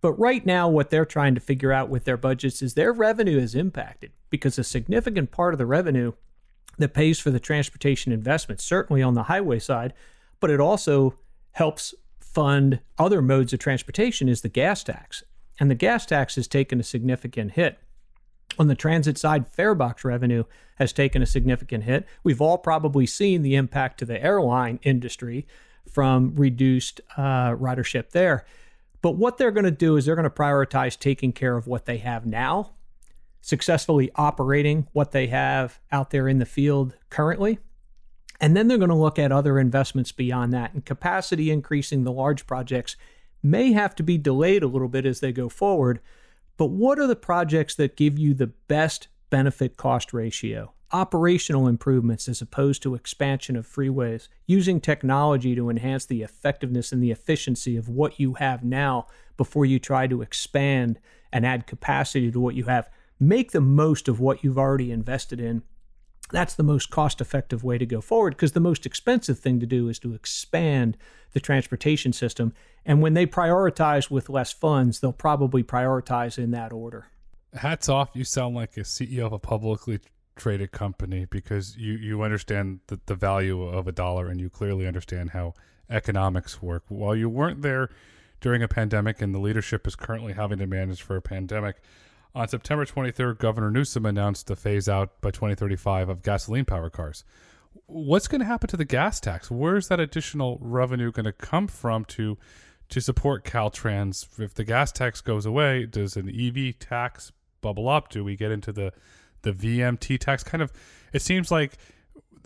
But 0.01 0.19
right 0.19 0.45
now, 0.45 0.68
what 0.68 0.89
they're 0.89 1.06
trying 1.06 1.35
to 1.35 1.41
figure 1.41 1.71
out 1.71 1.88
with 1.88 2.03
their 2.03 2.18
budgets 2.18 2.62
is 2.62 2.74
their 2.74 2.91
revenue 2.91 3.39
is 3.39 3.56
impacted 3.56 4.12
because 4.29 4.59
a 4.59 4.65
significant 4.65 5.31
part 5.31 5.53
of 5.53 5.59
the 5.59 5.65
revenue 5.65 6.12
that 6.77 6.94
pays 6.94 7.19
for 7.19 7.31
the 7.31 7.39
transportation 7.39 8.12
investment, 8.12 8.62
certainly 8.62 9.01
on 9.01 9.13
the 9.13 9.24
highway 9.24 9.59
side, 9.59 9.94
but 10.39 10.50
it 10.50 10.59
also 10.59 11.15
helps 11.51 11.94
fund 12.19 12.79
other 12.97 13.21
modes 13.21 13.53
of 13.53 13.59
transportation 13.59 14.29
is 14.29 14.41
the 14.41 14.50
gas 14.50 14.83
tax. 14.83 15.24
And 15.59 15.71
the 15.71 15.75
gas 15.75 16.06
tax 16.06 16.35
has 16.35 16.47
taken 16.47 16.79
a 16.79 16.83
significant 16.83 17.53
hit. 17.53 17.79
On 18.59 18.68
the 18.68 18.75
transit 18.75 19.18
side, 19.18 19.47
fare 19.47 19.74
box 19.74 20.06
revenue 20.06 20.44
has 20.75 20.94
taken 20.94 21.21
a 21.21 21.25
significant 21.25 21.83
hit. 21.83 22.06
We've 22.24 22.41
all 22.41 22.57
probably 22.57 23.06
seen 23.06 23.41
the 23.41 23.56
impact 23.56 23.97
to 24.00 24.06
the 24.06 24.24
airline 24.24 24.79
industry 24.83 25.47
from 25.91 26.35
reduced 26.35 27.01
uh, 27.18 27.51
ridership 27.51 28.12
there. 28.12 28.45
But 29.01 29.12
what 29.15 29.38
they're 29.38 29.51
going 29.51 29.63
to 29.63 29.71
do 29.71 29.95
is 29.95 30.06
they're 30.06 30.15
going 30.15 30.24
to 30.24 30.29
prioritize 30.29 30.97
taking 30.97 31.33
care 31.33 31.56
of 31.56 31.68
what 31.68 31.85
they 31.85 31.97
have 31.97 32.25
now 32.25 32.71
successfully 33.47 34.11
operating 34.15 34.85
what 34.91 35.13
they 35.13 35.27
have 35.27 35.79
out 35.89 36.09
there 36.09 36.27
in 36.27 36.38
the 36.38 36.45
field 36.45 36.97
currently. 37.09 37.57
And 38.41 38.57
then 38.57 38.67
they're 38.67 38.77
going 38.77 38.89
to 38.89 38.95
look 38.95 39.17
at 39.17 39.31
other 39.31 39.57
investments 39.57 40.11
beyond 40.11 40.51
that. 40.51 40.74
And 40.74 40.83
capacity 40.83 41.50
increasing 41.50 42.03
the 42.03 42.12
large 42.12 42.45
projects 42.45 42.98
may 43.41 43.72
have 43.72 43.95
to 43.95 44.03
be 44.03 44.17
delayed 44.17 44.63
a 44.63 44.67
little 44.67 44.89
bit 44.89 45.05
as 45.05 45.22
they 45.22 45.31
go 45.31 45.48
forward. 45.48 46.01
But 46.57 46.72
what 46.72 47.00
are 47.00 47.07
the 47.07 47.15
projects 47.15 47.74
that 47.75 47.95
give 47.95 48.19
you 48.19 48.33
the 48.33 48.48
best 48.48 49.07
benefit 49.29 49.77
cost 49.77 50.12
ratio? 50.12 50.74
Operational 50.91 51.69
improvements 51.69 52.27
as 52.27 52.41
opposed 52.41 52.83
to 52.83 52.95
expansion 52.95 53.55
of 53.55 53.65
freeways, 53.65 54.27
using 54.45 54.81
technology 54.81 55.55
to 55.55 55.69
enhance 55.69 56.05
the 56.05 56.22
effectiveness 56.22 56.91
and 56.91 57.01
the 57.01 57.12
efficiency 57.12 57.77
of 57.77 57.88
what 57.88 58.19
you 58.19 58.33
have 58.33 58.65
now 58.65 59.07
before 59.38 59.65
you 59.65 59.79
try 59.79 60.05
to 60.05 60.22
expand 60.22 61.00
and 61.31 61.45
add 61.45 61.65
capacity 61.65 62.29
to 62.29 62.41
what 62.41 62.55
you 62.55 62.65
have 62.65 62.89
make 63.19 63.51
the 63.51 63.62
most 63.62 64.07
of 64.07 64.19
what 64.19 64.43
you've 64.43 64.57
already 64.57 64.91
invested 64.91 65.39
in. 65.39 65.63
That's 66.31 66.55
the 66.55 66.63
most 66.63 66.89
cost 66.89 67.21
effective 67.21 67.63
way 67.63 67.77
to 67.77 67.86
go 67.86 68.01
forward 68.01 68.36
because 68.36 68.51
the 68.51 68.59
most 68.59 68.86
expensive 68.86 69.39
thing 69.39 69.59
to 69.62 69.65
do 69.65 69.88
is 69.88 69.97
to 70.00 70.13
expand 70.13 70.97
the 71.31 71.39
transportation 71.39 72.12
system. 72.12 72.53
And 72.86 73.01
when 73.01 73.13
they 73.13 73.25
prioritize 73.25 74.12
with 74.12 74.29
less 74.29 74.51
funds, 74.51 75.00
they'll 75.00 75.13
probably 75.13 75.63
prioritize 75.63 76.38
in 76.38 76.51
that 76.51 76.74
order. 76.74 77.07
Hats 77.53 77.88
off. 77.88 78.09
You 78.13 78.25
sound 78.25 78.55
like 78.55 78.75
a 78.75 78.81
CEO 78.81 79.25
of 79.25 79.33
a 79.33 79.39
publicly 79.39 80.00
traded 80.36 80.71
company 80.71 81.25
because 81.25 81.77
you, 81.77 81.93
you 81.93 82.21
understand 82.21 82.81
the, 82.88 83.00
the 83.05 83.15
value 83.15 83.63
of 83.63 83.88
a 83.88 83.91
dollar 83.91 84.27
and 84.27 84.39
you 84.39 84.50
clearly 84.50 84.86
understand 84.86 85.31
how 85.31 85.53
economics 85.89 86.62
work. 86.62 86.83
While 86.89 87.15
you 87.15 87.29
weren't 87.29 87.62
there 87.62 87.89
during 88.41 88.62
a 88.62 88.67
pandemic 88.67 89.21
and 89.21 89.33
the 89.33 89.39
leadership 89.39 89.88
is 89.88 89.95
currently 89.95 90.33
having 90.33 90.59
to 90.59 90.67
manage 90.67 91.01
for 91.01 91.15
a 91.15 91.21
pandemic, 91.21 91.77
on 92.38 92.48
September 92.48 92.86
23rd, 92.86 93.39
Governor 93.39 93.72
Newsom 93.72 94.06
announced 94.06 94.46
the 94.46 94.56
phase 94.56 94.88
out 94.88 95.20
by 95.22 95.32
2035 95.32 96.08
of 96.08 96.22
gasoline 96.22 96.65
powered 96.65 96.91
cars. 96.91 97.24
What's 97.88 98.27
going 98.27 98.41
to 98.41 98.46
happen 98.46 98.70
to 98.70 98.77
the 98.77 98.86
gas 98.86 99.20
tax? 99.20 99.50
Where's 99.50 99.88
that 99.88 100.00
additional 100.00 100.60
revenue 100.62 101.12
going 101.12 101.25
to 101.25 101.32
come 101.32 101.67
from 101.67 102.06
to 102.06 102.38
to 102.89 103.01
support 103.01 103.44
Caltrans? 103.44 104.39
If 104.39 104.53
the 104.53 104.63
gas 104.63 104.91
tax 104.91 105.20
goes 105.20 105.48
away, 105.48 105.88
does 105.88 106.15
an 106.15 106.29
EV 106.29 106.77
tax 106.77 107.32
bubble 107.62 107.89
up? 107.89 108.10
Do 108.10 108.24
we 108.24 108.36
get 108.36 108.51
into 108.51 108.72
the 108.72 108.94
the 109.41 109.51
VMT 109.51 110.20
tax? 110.20 110.44
Kind 110.44 110.62
of, 110.62 110.72
it 111.13 111.24
seems 111.24 111.50
like 111.50 111.77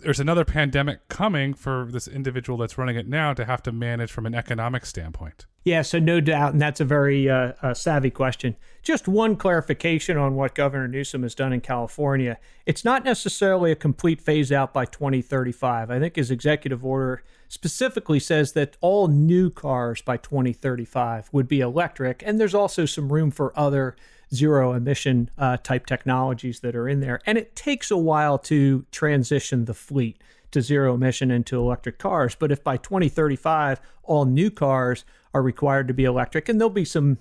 there's 0.02 0.20
another 0.20 0.44
pandemic 0.44 1.08
coming 1.08 1.54
for 1.54 1.88
this 1.90 2.06
individual 2.08 2.58
that's 2.58 2.76
running 2.76 2.96
it 2.96 3.08
now 3.08 3.32
to 3.34 3.44
have 3.44 3.62
to 3.62 3.72
manage 3.72 4.10
from 4.10 4.26
an 4.26 4.34
economic 4.34 4.84
standpoint. 4.84 5.46
Yeah, 5.64 5.82
so 5.82 6.00
no 6.00 6.20
doubt, 6.20 6.52
and 6.52 6.60
that's 6.60 6.80
a 6.80 6.84
very 6.84 7.30
uh, 7.30 7.52
uh, 7.62 7.72
savvy 7.72 8.10
question. 8.10 8.56
Just 8.82 9.06
one 9.06 9.36
clarification 9.36 10.16
on 10.16 10.34
what 10.34 10.56
Governor 10.56 10.88
Newsom 10.88 11.22
has 11.22 11.36
done 11.36 11.52
in 11.52 11.60
California. 11.60 12.38
It's 12.66 12.84
not 12.84 13.04
necessarily 13.04 13.70
a 13.70 13.76
complete 13.76 14.20
phase 14.20 14.50
out 14.50 14.74
by 14.74 14.86
2035. 14.86 15.90
I 15.90 16.00
think 16.00 16.16
his 16.16 16.32
executive 16.32 16.84
order 16.84 17.22
specifically 17.48 18.18
says 18.18 18.52
that 18.54 18.76
all 18.80 19.06
new 19.06 19.50
cars 19.50 20.02
by 20.02 20.16
2035 20.16 21.28
would 21.32 21.46
be 21.46 21.60
electric, 21.60 22.24
and 22.26 22.40
there's 22.40 22.54
also 22.54 22.84
some 22.84 23.12
room 23.12 23.30
for 23.30 23.56
other 23.56 23.94
zero 24.34 24.72
emission 24.72 25.30
uh, 25.38 25.56
type 25.58 25.86
technologies 25.86 26.60
that 26.60 26.74
are 26.74 26.88
in 26.88 27.00
there. 27.00 27.20
And 27.26 27.36
it 27.38 27.54
takes 27.54 27.90
a 27.90 27.96
while 27.96 28.38
to 28.40 28.84
transition 28.90 29.66
the 29.66 29.74
fleet 29.74 30.20
to 30.52 30.60
zero 30.60 30.94
emission 30.94 31.30
into 31.30 31.58
electric 31.58 31.98
cars. 31.98 32.34
But 32.34 32.52
if 32.52 32.62
by 32.62 32.76
2035 32.76 33.80
all 34.02 34.24
new 34.24 34.50
cars 34.50 35.04
are 35.34 35.42
required 35.42 35.88
to 35.88 35.94
be 35.94 36.04
electric, 36.04 36.48
and 36.48 36.60
there'll 36.60 36.70
be 36.70 36.84
some 36.84 37.18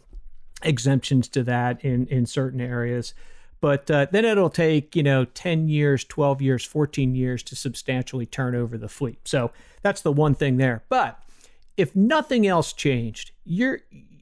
exemptions 0.64 1.28
to 1.30 1.44
that 1.44 1.84
in 1.84 2.08
in 2.08 2.26
certain 2.26 2.62
areas. 2.62 3.14
But 3.62 3.92
uh, 3.92 4.08
then 4.12 4.26
it'll 4.26 4.50
take 4.50 4.96
you 4.96 5.04
know 5.04 5.26
10 5.26 5.68
years, 5.68 6.04
12 6.04 6.42
years, 6.42 6.66
14 6.66 7.16
years 7.16 7.44
to 7.44 7.56
substantially 7.56 8.26
turn 8.26 8.56
over 8.56 8.78
the 8.78 8.90
fleet. 8.90 9.20
So 9.28 9.52
that's 9.82 10.02
the 10.02 10.12
one 10.12 10.36
thing 10.36 10.58
there. 10.58 10.84
But 10.90 11.22
if 11.78 11.96
nothing 11.96 12.46
else 12.46 12.74
changed, 12.74 13.32
you're 13.46 13.82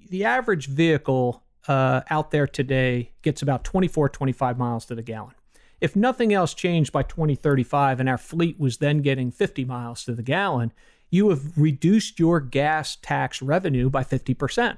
the 0.10 0.24
average 0.24 0.68
vehicle 0.68 1.44
uh, 1.68 2.02
out 2.10 2.32
there 2.32 2.48
today 2.48 3.12
gets 3.22 3.42
about 3.42 3.64
24, 3.64 4.10
25 4.10 4.58
miles 4.58 4.86
to 4.86 4.96
the 4.96 5.02
gallon. 5.02 5.34
If 5.82 5.96
nothing 5.96 6.34
else 6.34 6.54
changed 6.54 6.92
by 6.92 7.04
2035 7.04 8.00
and 8.00 8.10
our 8.10 8.18
fleet 8.18 8.60
was 8.60 8.78
then 8.78 9.02
getting 9.02 9.32
50 9.32 9.66
miles 9.66 10.04
to 10.06 10.14
the 10.14 10.24
gallon, 10.24 10.74
you 11.10 11.30
have 11.30 11.58
reduced 11.58 12.20
your 12.20 12.40
gas 12.40 12.98
tax 13.02 13.42
revenue 13.42 13.90
by 13.90 14.04
50%. 14.04 14.78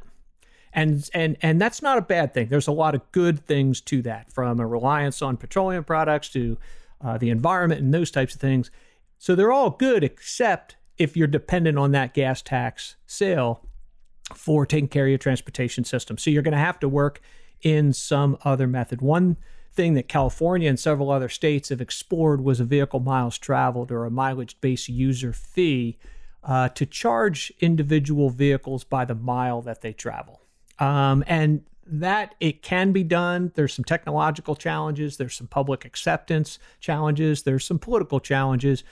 And, 0.74 1.10
and, 1.14 1.38
and 1.42 1.60
that's 1.60 1.82
not 1.82 1.98
a 1.98 2.02
bad 2.02 2.34
thing. 2.34 2.48
There's 2.48 2.68
a 2.68 2.72
lot 2.72 2.96
of 2.96 3.12
good 3.12 3.46
things 3.46 3.82
to 3.82 4.02
that, 4.04 4.32
from 4.32 4.60
a 4.60 4.66
reliance 4.66 5.22
on 5.22 5.38
petroleum 5.38 5.84
products 5.84 6.30
to 6.30 6.58
uh, 7.02 7.18
the 7.18 7.30
environment 7.30 7.82
and 7.82 7.94
those 7.94 8.12
types 8.12 8.36
of 8.36 8.40
things. 8.40 8.72
So 9.18 9.36
they're 9.36 9.52
all 9.52 9.72
good, 9.72 10.04
except 10.04 10.78
if 10.98 11.18
you're 11.18 11.28
dependent 11.28 11.78
on 11.78 11.92
that 11.92 12.14
gas 12.14 12.42
tax 12.42 12.96
sale 13.06 13.66
for 14.36 14.66
taking 14.66 14.88
care 14.88 15.06
of 15.06 15.10
your 15.10 15.18
transportation 15.18 15.84
system. 15.84 16.18
So 16.18 16.30
you're 16.30 16.42
going 16.42 16.54
to 16.54 16.58
have 16.58 16.80
to 16.80 16.90
work 16.90 17.22
in 17.62 17.94
some 17.94 18.38
other 18.44 18.68
method. 18.68 19.02
One 19.02 19.38
thing 19.74 19.94
that 19.94 20.08
California 20.08 20.70
and 20.70 20.80
several 20.80 21.12
other 21.12 21.30
states 21.30 21.70
have 21.70 21.82
explored 21.82 22.42
was 22.42 22.60
a 22.60 22.66
vehicle 22.66 23.00
miles 23.00 23.38
traveled 23.38 23.92
or 23.92 24.06
a 24.06 24.12
mileage 24.12 24.60
based 24.62 24.90
user 24.90 25.32
fee 25.32 25.98
uh, 26.44 26.70
to 26.70 26.86
charge 26.86 27.54
individual 27.60 28.30
vehicles 28.30 28.84
by 28.84 29.06
the 29.06 29.16
mile 29.16 29.62
that 29.62 29.82
they 29.82 29.94
travel. 29.94 30.42
Um, 30.80 31.24
and 31.28 31.64
that 31.86 32.36
it 32.40 32.62
can 32.62 32.92
be 32.92 33.04
done. 33.04 33.52
There's 33.56 33.74
some 33.74 33.86
technological 33.86 34.56
challenges, 34.56 35.18
there's 35.18 35.36
some 35.36 35.48
public 35.48 35.86
acceptance 35.86 36.58
challenges, 36.80 37.44
there's 37.44 37.66
some 37.66 37.80
political 37.80 38.20
challenges, 38.20 38.84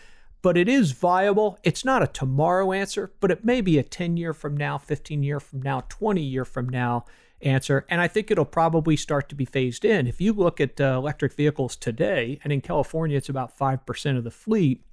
but 0.42 0.58
it 0.58 0.70
is 0.70 0.92
viable. 0.92 1.60
It's 1.64 1.84
not 1.84 2.04
a 2.04 2.08
tomorrow 2.08 2.72
answer, 2.72 3.12
but 3.20 3.32
it 3.32 3.44
may 3.44 3.62
be 3.62 3.78
a 3.78 3.84
10 3.84 4.18
year 4.18 4.34
from 4.34 4.56
now, 4.56 4.78
15 4.78 5.24
year 5.24 5.40
from 5.40 5.62
now, 5.62 5.84
20 5.90 6.22
year 6.22 6.46
from 6.46 6.70
now 6.70 7.06
answer. 7.42 7.86
And 7.90 8.02
I 8.02 8.08
think 8.08 8.32
it'll 8.32 8.46
probably 8.46 8.96
start 8.96 9.30
to 9.30 9.36
be 9.36 9.46
phased 9.46 9.86
in. 9.86 10.08
If 10.08 10.22
you 10.22 10.34
look 10.34 10.60
at 10.60 10.80
uh, 10.80 10.96
electric 10.98 11.34
vehicles 11.34 11.76
today, 11.76 12.40
and 12.44 12.54
in 12.54 12.62
California, 12.62 13.18
it's 13.18 13.30
about 13.30 13.58
5% 13.58 14.18
of 14.18 14.24
the 14.24 14.32
fleet, 14.32 14.84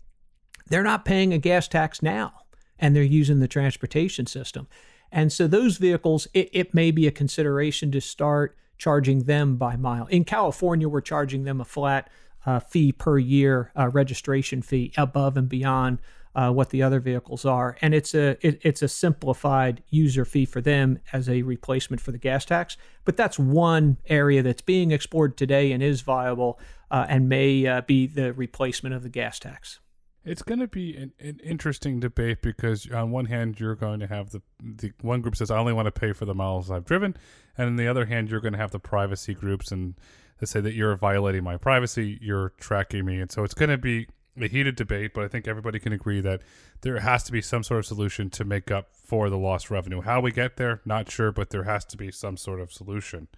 they're 0.69 0.83
not 0.83 1.05
paying 1.05 1.33
a 1.33 1.39
gas 1.39 1.69
tax 1.69 2.03
now 2.03 2.33
and 2.79 2.95
they're 2.95 3.03
using 3.03 3.41
the 3.41 3.49
transportation 3.49 4.27
system. 4.27 4.67
And 5.13 5.33
so 5.33 5.47
those 5.47 5.79
vehicles, 5.79 6.27
it, 6.35 6.51
it 6.53 6.75
may 6.75 6.91
be 6.91 7.07
a 7.07 7.13
consideration 7.13 7.91
to 7.93 8.01
start 8.01 8.57
charging 8.77 9.21
them 9.21 9.57
by 9.57 9.77
mile. 9.77 10.07
In 10.07 10.25
California, 10.25 10.89
we're 10.89 11.01
charging 11.01 11.45
them 11.45 11.61
a 11.61 11.65
flat 11.65 12.11
uh, 12.47 12.61
fee 12.61 12.93
per 12.93 13.19
year 13.19 13.73
uh, 13.77 13.89
registration 13.89 14.63
fee 14.63 14.93
above 14.97 15.37
and 15.37 15.49
beyond 15.49 15.99
uh, 16.37 16.51
what 16.51 16.69
the 16.69 16.83
other 16.83 17.01
vehicles 17.01 17.47
are, 17.47 17.79
and 17.81 17.95
it's 17.95 18.15
a 18.15 18.37
it, 18.47 18.61
it's 18.63 18.83
a 18.83 18.89
simplified 18.89 19.83
user 19.89 20.25
fee 20.25 20.45
for 20.45 20.61
them 20.61 20.99
as 21.13 21.31
a 21.31 21.41
replacement 21.43 22.01
for 22.01 22.13
the 22.13 22.19
gas 22.19 22.45
tax. 22.45 22.77
But 23.07 23.17
that's 23.17 23.39
one 23.39 23.97
area 24.07 24.43
that's 24.43 24.61
being 24.61 24.91
explored 24.91 25.39
today 25.39 25.73
and 25.73 25.83
is 25.83 26.03
viable 26.03 26.61
uh, 26.91 27.07
and 27.09 27.29
may 27.29 27.67
uh, 27.67 27.81
be 27.81 28.07
the 28.07 28.35
replacement 28.35 28.95
of 28.95 29.03
the 29.03 29.09
gas 29.09 29.39
tax. 29.39 29.81
It's 30.27 30.43
going 30.43 30.59
to 30.59 30.67
be 30.67 30.95
an, 30.97 31.13
an, 31.21 31.41
interesting 31.43 32.01
debate 32.01 32.43
because 32.43 32.91
on 32.91 33.13
one 33.13 33.27
hand 33.27 33.59
you're 33.59 33.77
going 33.77 34.01
to 34.01 34.07
have 34.07 34.31
the 34.31 34.43
the 34.61 34.93
one 35.01 35.23
group 35.23 35.37
says 35.37 35.51
I 35.51 35.57
only 35.57 35.73
want 35.73 35.87
to 35.87 35.93
pay 35.93 36.13
for 36.13 36.27
the 36.27 36.35
miles 36.35 36.71
I've 36.71 36.85
driven, 36.85 37.17
and 37.57 37.69
on 37.69 37.77
the 37.77 37.89
other 37.89 38.05
hand 38.05 38.29
you're 38.29 38.41
going 38.41 38.53
to 38.53 38.59
have 38.59 38.73
the 38.73 38.79
privacy 38.79 39.33
groups 39.33 39.73
and 39.73 39.95
they 40.39 40.47
say 40.47 40.61
that 40.61 40.75
you're 40.75 40.97
violating 40.97 41.45
my 41.45 41.57
privacy, 41.57 42.19
you're 42.21 42.53
tracking 42.59 43.05
me, 43.05 43.21
and 43.21 43.31
so 43.31 43.45
it's 43.45 43.55
going 43.55 43.71
to 43.71 43.79
be 43.79 44.09
a 44.41 44.49
heated 44.49 44.77
debate. 44.77 45.13
But 45.15 45.25
I 45.25 45.29
think 45.29 45.49
everybody 45.49 45.79
can 45.79 45.93
agree 45.93 46.21
that 46.21 46.43
there 46.83 47.01
has 47.01 47.23
to 47.25 47.33
be 47.33 47.41
some 47.41 47.63
sort 47.63 47.79
of 47.79 47.87
solution 47.87 48.31
to 48.31 48.45
make 48.45 48.71
up 48.71 48.89
for 48.93 49.31
the 49.31 49.39
lost 49.39 49.71
revenue. 49.71 50.03
How 50.03 50.21
we 50.21 50.31
get 50.31 50.57
there, 50.57 50.81
not 50.85 51.11
sure, 51.11 51.33
but 51.33 51.51
there 51.51 51.65
has 51.65 51.85
to 51.87 51.97
be 51.97 52.11
some 52.11 52.37
sort 52.37 52.61
of 52.61 52.73
solution. 52.73 53.29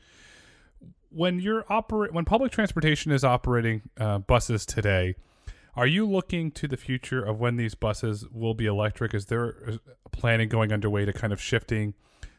When 1.11 1.41
you're 1.41 1.65
operate 1.71 2.13
when 2.13 2.25
public 2.25 2.53
transportation 2.53 3.13
is 3.13 3.25
operating 3.25 3.83
uh, 3.99 4.19
buses 4.19 4.67
today 4.67 5.15
are 5.79 5.87
you 5.87 6.09
looking 6.09 6.51
to 6.51 6.67
the 6.67 6.77
future 6.77 7.23
of 7.25 7.39
when 7.39 7.55
these 7.55 7.77
buses 7.77 8.27
will 8.33 8.53
be 8.53 8.67
electric? 8.67 9.15
Is 9.15 9.27
there 9.27 9.79
a 10.05 10.09
planning 10.09 10.49
going 10.49 10.73
underway 10.73 11.05
to 11.05 11.13
kind 11.13 11.33
of 11.33 11.41
shifting 11.41 11.95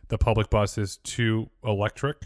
the 0.09 0.17
public 0.17 0.49
buses 0.49 0.97
to 0.97 1.49
electric? 1.63 2.17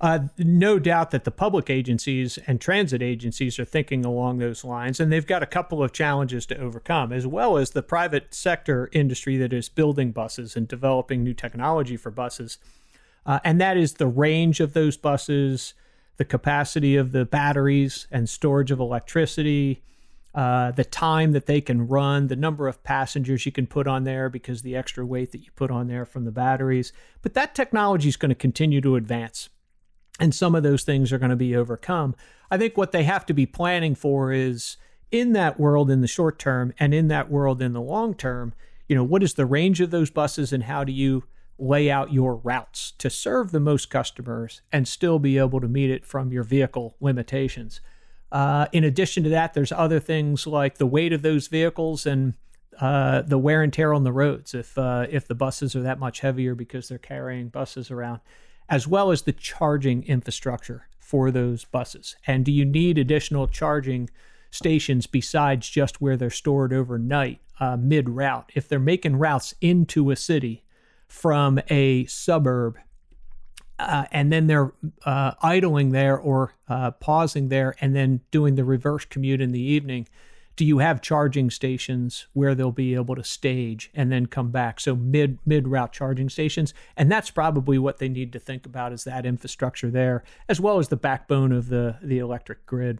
Uh, 0.00 0.20
no 0.38 0.78
doubt 0.78 1.10
that 1.10 1.24
the 1.24 1.30
public 1.30 1.68
agencies 1.68 2.38
and 2.46 2.60
transit 2.60 3.02
agencies 3.02 3.58
are 3.58 3.64
thinking 3.64 4.04
along 4.04 4.38
those 4.38 4.62
lines, 4.62 5.00
and 5.00 5.10
they've 5.10 5.26
got 5.26 5.42
a 5.42 5.46
couple 5.46 5.82
of 5.82 5.92
challenges 5.92 6.46
to 6.46 6.56
overcome, 6.56 7.12
as 7.12 7.26
well 7.26 7.56
as 7.56 7.70
the 7.70 7.82
private 7.82 8.32
sector 8.32 8.88
industry 8.92 9.36
that 9.36 9.52
is 9.52 9.68
building 9.68 10.12
buses 10.12 10.54
and 10.54 10.68
developing 10.68 11.24
new 11.24 11.34
technology 11.34 11.96
for 11.96 12.12
buses. 12.12 12.58
Uh, 13.26 13.40
and 13.42 13.60
that 13.60 13.76
is 13.76 13.94
the 13.94 14.06
range 14.06 14.60
of 14.60 14.72
those 14.72 14.96
buses, 14.96 15.74
the 16.16 16.24
capacity 16.24 16.94
of 16.94 17.10
the 17.10 17.24
batteries 17.24 18.06
and 18.12 18.28
storage 18.28 18.70
of 18.70 18.78
electricity, 18.78 19.82
uh, 20.32 20.70
the 20.70 20.84
time 20.84 21.32
that 21.32 21.46
they 21.46 21.60
can 21.60 21.88
run, 21.88 22.28
the 22.28 22.36
number 22.36 22.68
of 22.68 22.84
passengers 22.84 23.44
you 23.44 23.50
can 23.50 23.66
put 23.66 23.88
on 23.88 24.04
there 24.04 24.28
because 24.28 24.62
the 24.62 24.76
extra 24.76 25.04
weight 25.04 25.32
that 25.32 25.44
you 25.44 25.50
put 25.56 25.72
on 25.72 25.88
there 25.88 26.04
from 26.04 26.24
the 26.24 26.30
batteries. 26.30 26.92
But 27.20 27.34
that 27.34 27.56
technology 27.56 28.08
is 28.08 28.16
going 28.16 28.28
to 28.28 28.36
continue 28.36 28.80
to 28.82 28.94
advance. 28.94 29.48
And 30.18 30.34
some 30.34 30.54
of 30.54 30.62
those 30.62 30.82
things 30.82 31.12
are 31.12 31.18
going 31.18 31.30
to 31.30 31.36
be 31.36 31.54
overcome. 31.54 32.14
I 32.50 32.58
think 32.58 32.76
what 32.76 32.92
they 32.92 33.04
have 33.04 33.26
to 33.26 33.34
be 33.34 33.46
planning 33.46 33.94
for 33.94 34.32
is 34.32 34.76
in 35.10 35.32
that 35.32 35.58
world 35.58 35.90
in 35.90 36.00
the 36.00 36.08
short 36.08 36.38
term 36.38 36.72
and 36.78 36.92
in 36.92 37.08
that 37.08 37.30
world 37.30 37.62
in 37.62 37.72
the 37.72 37.80
long 37.80 38.14
term, 38.14 38.52
you 38.88 38.96
know, 38.96 39.04
what 39.04 39.22
is 39.22 39.34
the 39.34 39.46
range 39.46 39.80
of 39.80 39.90
those 39.90 40.10
buses 40.10 40.52
and 40.52 40.64
how 40.64 40.84
do 40.84 40.92
you 40.92 41.24
lay 41.58 41.90
out 41.90 42.12
your 42.12 42.36
routes 42.36 42.92
to 42.92 43.10
serve 43.10 43.50
the 43.50 43.60
most 43.60 43.90
customers 43.90 44.60
and 44.72 44.86
still 44.86 45.18
be 45.18 45.38
able 45.38 45.60
to 45.60 45.68
meet 45.68 45.90
it 45.90 46.06
from 46.06 46.32
your 46.32 46.42
vehicle 46.42 46.96
limitations? 47.00 47.80
Uh, 48.30 48.66
in 48.72 48.84
addition 48.84 49.24
to 49.24 49.30
that, 49.30 49.54
there's 49.54 49.72
other 49.72 50.00
things 50.00 50.46
like 50.46 50.78
the 50.78 50.86
weight 50.86 51.12
of 51.12 51.22
those 51.22 51.48
vehicles 51.48 52.06
and 52.06 52.34
uh, 52.80 53.22
the 53.22 53.38
wear 53.38 53.62
and 53.62 53.72
tear 53.72 53.92
on 53.92 54.04
the 54.04 54.12
roads. 54.12 54.54
If 54.54 54.76
uh, 54.78 55.06
if 55.10 55.26
the 55.26 55.34
buses 55.34 55.74
are 55.74 55.82
that 55.82 55.98
much 55.98 56.20
heavier 56.20 56.54
because 56.54 56.88
they're 56.88 56.98
carrying 56.98 57.48
buses 57.48 57.90
around, 57.90 58.20
as 58.68 58.86
well 58.86 59.10
as 59.10 59.22
the 59.22 59.32
charging 59.32 60.02
infrastructure 60.04 60.88
for 60.98 61.30
those 61.30 61.64
buses. 61.64 62.16
And 62.26 62.44
do 62.44 62.52
you 62.52 62.64
need 62.64 62.98
additional 62.98 63.48
charging 63.48 64.10
stations 64.50 65.06
besides 65.06 65.68
just 65.68 66.00
where 66.00 66.16
they're 66.16 66.30
stored 66.30 66.72
overnight 66.72 67.40
uh, 67.60 67.76
mid 67.76 68.10
route? 68.10 68.50
If 68.54 68.68
they're 68.68 68.78
making 68.78 69.16
routes 69.16 69.54
into 69.60 70.10
a 70.10 70.16
city 70.16 70.64
from 71.06 71.58
a 71.68 72.04
suburb 72.06 72.78
uh, 73.78 74.04
and 74.10 74.32
then 74.32 74.48
they're 74.48 74.72
uh, 75.04 75.32
idling 75.42 75.90
there 75.90 76.18
or 76.18 76.54
uh, 76.68 76.90
pausing 76.92 77.48
there 77.48 77.76
and 77.80 77.94
then 77.94 78.20
doing 78.30 78.56
the 78.56 78.64
reverse 78.64 79.04
commute 79.04 79.40
in 79.40 79.52
the 79.52 79.60
evening 79.60 80.06
do 80.58 80.64
you 80.64 80.78
have 80.78 81.00
charging 81.00 81.50
stations 81.50 82.26
where 82.32 82.52
they'll 82.52 82.72
be 82.72 82.96
able 82.96 83.14
to 83.14 83.22
stage 83.22 83.92
and 83.94 84.10
then 84.10 84.26
come 84.26 84.50
back? 84.50 84.80
So 84.80 84.96
mid 84.96 85.38
mid 85.46 85.68
route 85.68 85.92
charging 85.92 86.28
stations. 86.28 86.74
And 86.96 87.12
that's 87.12 87.30
probably 87.30 87.78
what 87.78 87.98
they 87.98 88.08
need 88.08 88.32
to 88.32 88.40
think 88.40 88.66
about 88.66 88.92
is 88.92 89.04
that 89.04 89.24
infrastructure 89.24 89.88
there 89.88 90.24
as 90.48 90.60
well 90.60 90.80
as 90.80 90.88
the 90.88 90.96
backbone 90.96 91.52
of 91.52 91.68
the 91.68 91.98
the 92.02 92.18
electric 92.18 92.66
grid. 92.66 92.98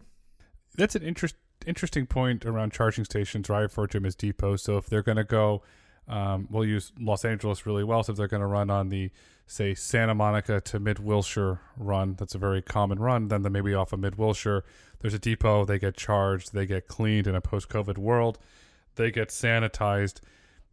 That's 0.76 0.94
an 0.94 1.02
interest, 1.02 1.34
interesting 1.66 2.06
point 2.06 2.46
around 2.46 2.72
charging 2.72 3.04
stations 3.04 3.50
i 3.50 3.58
refer 3.58 3.88
to 3.88 3.98
them 3.98 4.06
as 4.06 4.14
depots 4.14 4.60
so 4.60 4.76
if 4.76 4.86
they're 4.86 5.02
going 5.02 5.16
to 5.16 5.24
go 5.24 5.60
um, 6.08 6.48
we'll 6.50 6.64
use 6.64 6.92
los 6.98 7.24
angeles 7.24 7.66
really 7.66 7.84
well. 7.84 8.02
So 8.02 8.12
if 8.12 8.16
they're 8.16 8.28
going 8.28 8.40
to 8.40 8.46
run 8.46 8.70
on 8.70 8.88
the 8.88 9.10
say 9.48 9.74
Santa 9.74 10.14
Monica 10.14 10.60
to 10.60 10.78
Mid 10.78 11.00
Wilshire 11.00 11.60
run, 11.76 12.14
that's 12.14 12.36
a 12.36 12.38
very 12.38 12.62
common 12.62 13.00
run. 13.00 13.28
Then, 13.28 13.42
then 13.42 13.52
maybe 13.52 13.74
off 13.74 13.92
of 13.92 13.98
Mid 13.98 14.16
Wilshire, 14.16 14.62
there's 15.00 15.14
a 15.14 15.18
depot. 15.18 15.64
They 15.64 15.78
get 15.78 15.96
charged, 15.96 16.52
they 16.52 16.66
get 16.66 16.86
cleaned 16.86 17.26
in 17.26 17.34
a 17.34 17.40
post-COVID 17.40 17.98
world, 17.98 18.38
they 18.94 19.10
get 19.10 19.30
sanitized. 19.30 20.20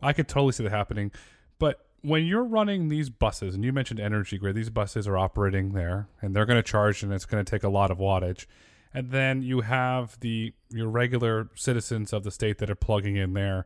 I 0.02 0.14
could 0.14 0.28
totally 0.28 0.52
see 0.52 0.64
that 0.64 0.72
happening, 0.72 1.12
but 1.58 1.86
when 2.02 2.26
you're 2.26 2.44
running 2.44 2.90
these 2.90 3.10
buses, 3.10 3.56
and 3.56 3.64
you 3.64 3.74
mentioned 3.74 4.00
Energy 4.00 4.38
Grid, 4.38 4.56
these 4.56 4.70
buses 4.70 5.08
are 5.08 5.18
operating 5.18 5.74
there, 5.74 6.08
and 6.22 6.36
they're 6.36 6.46
going 6.46 6.60
to 6.60 6.64
charge, 6.64 7.02
and 7.02 7.12
it's 7.12 7.26
going 7.26 7.44
to 7.44 7.50
take 7.50 7.64
a 7.64 7.70
lot 7.70 7.90
of 7.90 7.98
wattage. 7.98 8.46
And 8.94 9.10
then 9.10 9.42
you 9.42 9.62
have 9.62 10.20
the 10.20 10.54
your 10.70 10.88
regular 10.88 11.50
citizens 11.56 12.14
of 12.14 12.24
the 12.24 12.32
state 12.32 12.60
that 12.60 12.70
are 12.70 12.76
plugging 12.76 13.16
in 13.16 13.34
there. 13.34 13.66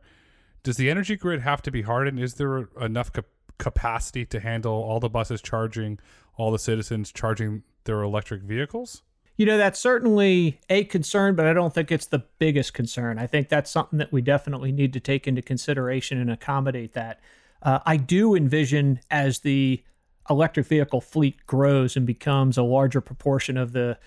Does 0.62 0.76
the 0.76 0.90
Energy 0.90 1.16
Grid 1.16 1.40
have 1.42 1.62
to 1.62 1.70
be 1.70 1.82
hardened? 1.82 2.18
Is 2.18 2.34
there 2.34 2.68
enough 2.80 3.12
cap- 3.12 3.26
capacity 3.60 4.26
to 4.26 4.40
handle 4.40 4.72
all 4.72 4.98
the 4.98 5.08
buses 5.08 5.40
charging, 5.40 6.00
all 6.36 6.50
the 6.50 6.58
citizens 6.58 7.12
charging 7.12 7.62
their 7.84 8.02
electric 8.02 8.42
vehicles? 8.42 9.02
You 9.36 9.46
know, 9.46 9.56
that's 9.56 9.78
certainly 9.78 10.58
a 10.68 10.84
concern, 10.84 11.36
but 11.36 11.46
I 11.46 11.52
don't 11.52 11.72
think 11.72 11.92
it's 11.92 12.06
the 12.06 12.24
biggest 12.38 12.74
concern. 12.74 13.18
I 13.18 13.26
think 13.26 13.48
that's 13.48 13.70
something 13.70 13.98
that 13.98 14.12
we 14.12 14.20
definitely 14.20 14.72
need 14.72 14.92
to 14.94 15.00
take 15.00 15.28
into 15.28 15.40
consideration 15.40 16.20
and 16.20 16.30
accommodate 16.30 16.94
that. 16.94 17.20
Uh, 17.62 17.78
I 17.86 17.96
do 17.96 18.34
envision 18.34 19.00
as 19.10 19.38
the 19.40 19.82
electric 20.28 20.66
vehicle 20.66 21.00
fleet 21.00 21.46
grows 21.46 21.96
and 21.96 22.06
becomes 22.06 22.58
a 22.58 22.62
larger 22.62 23.00
proportion 23.00 23.56
of 23.56 23.72
the 23.72 23.98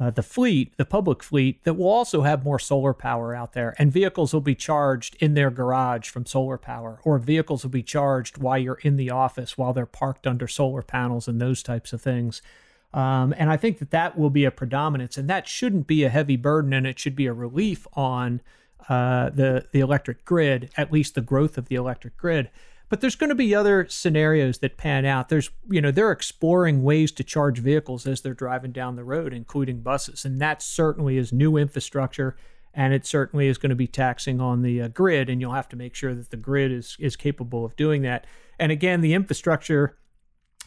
uh, 0.00 0.10
the 0.10 0.22
fleet, 0.22 0.76
the 0.76 0.84
public 0.84 1.22
fleet, 1.22 1.64
that 1.64 1.74
will 1.74 1.88
also 1.88 2.22
have 2.22 2.44
more 2.44 2.58
solar 2.58 2.94
power 2.94 3.34
out 3.34 3.52
there, 3.52 3.74
and 3.78 3.92
vehicles 3.92 4.32
will 4.32 4.40
be 4.40 4.54
charged 4.54 5.16
in 5.20 5.34
their 5.34 5.50
garage 5.50 6.08
from 6.08 6.24
solar 6.24 6.58
power, 6.58 7.00
or 7.04 7.18
vehicles 7.18 7.64
will 7.64 7.70
be 7.70 7.82
charged 7.82 8.38
while 8.38 8.58
you're 8.58 8.78
in 8.82 8.96
the 8.96 9.10
office 9.10 9.58
while 9.58 9.72
they're 9.72 9.86
parked 9.86 10.26
under 10.26 10.46
solar 10.46 10.82
panels 10.82 11.26
and 11.26 11.40
those 11.40 11.62
types 11.62 11.92
of 11.92 12.00
things. 12.00 12.40
Um, 12.94 13.34
and 13.36 13.50
I 13.50 13.56
think 13.56 13.78
that 13.80 13.90
that 13.90 14.16
will 14.16 14.30
be 14.30 14.44
a 14.44 14.50
predominance, 14.50 15.18
and 15.18 15.28
that 15.28 15.48
shouldn't 15.48 15.86
be 15.86 16.04
a 16.04 16.08
heavy 16.08 16.36
burden, 16.36 16.72
and 16.72 16.86
it 16.86 16.98
should 16.98 17.16
be 17.16 17.26
a 17.26 17.32
relief 17.32 17.86
on 17.94 18.40
uh, 18.88 19.30
the 19.30 19.66
the 19.72 19.80
electric 19.80 20.24
grid, 20.24 20.70
at 20.76 20.92
least 20.92 21.14
the 21.14 21.20
growth 21.20 21.58
of 21.58 21.68
the 21.68 21.74
electric 21.74 22.16
grid. 22.16 22.50
But 22.88 23.00
there's 23.00 23.16
going 23.16 23.28
to 23.28 23.34
be 23.34 23.54
other 23.54 23.86
scenarios 23.88 24.58
that 24.58 24.78
pan 24.78 25.04
out. 25.04 25.28
There's, 25.28 25.50
you 25.68 25.80
know, 25.80 25.90
they're 25.90 26.12
exploring 26.12 26.82
ways 26.82 27.12
to 27.12 27.24
charge 27.24 27.58
vehicles 27.58 28.06
as 28.06 28.22
they're 28.22 28.34
driving 28.34 28.72
down 28.72 28.96
the 28.96 29.04
road, 29.04 29.34
including 29.34 29.82
buses, 29.82 30.24
and 30.24 30.40
that 30.40 30.62
certainly 30.62 31.18
is 31.18 31.32
new 31.32 31.56
infrastructure, 31.56 32.36
and 32.72 32.94
it 32.94 33.04
certainly 33.04 33.46
is 33.46 33.58
going 33.58 33.70
to 33.70 33.76
be 33.76 33.86
taxing 33.86 34.40
on 34.40 34.62
the 34.62 34.82
uh, 34.82 34.88
grid, 34.88 35.28
and 35.28 35.40
you'll 35.40 35.52
have 35.52 35.68
to 35.68 35.76
make 35.76 35.94
sure 35.94 36.14
that 36.14 36.30
the 36.30 36.36
grid 36.36 36.72
is 36.72 36.96
is 36.98 37.16
capable 37.16 37.64
of 37.64 37.76
doing 37.76 38.02
that. 38.02 38.26
And 38.58 38.72
again, 38.72 39.02
the 39.02 39.14
infrastructure 39.14 39.98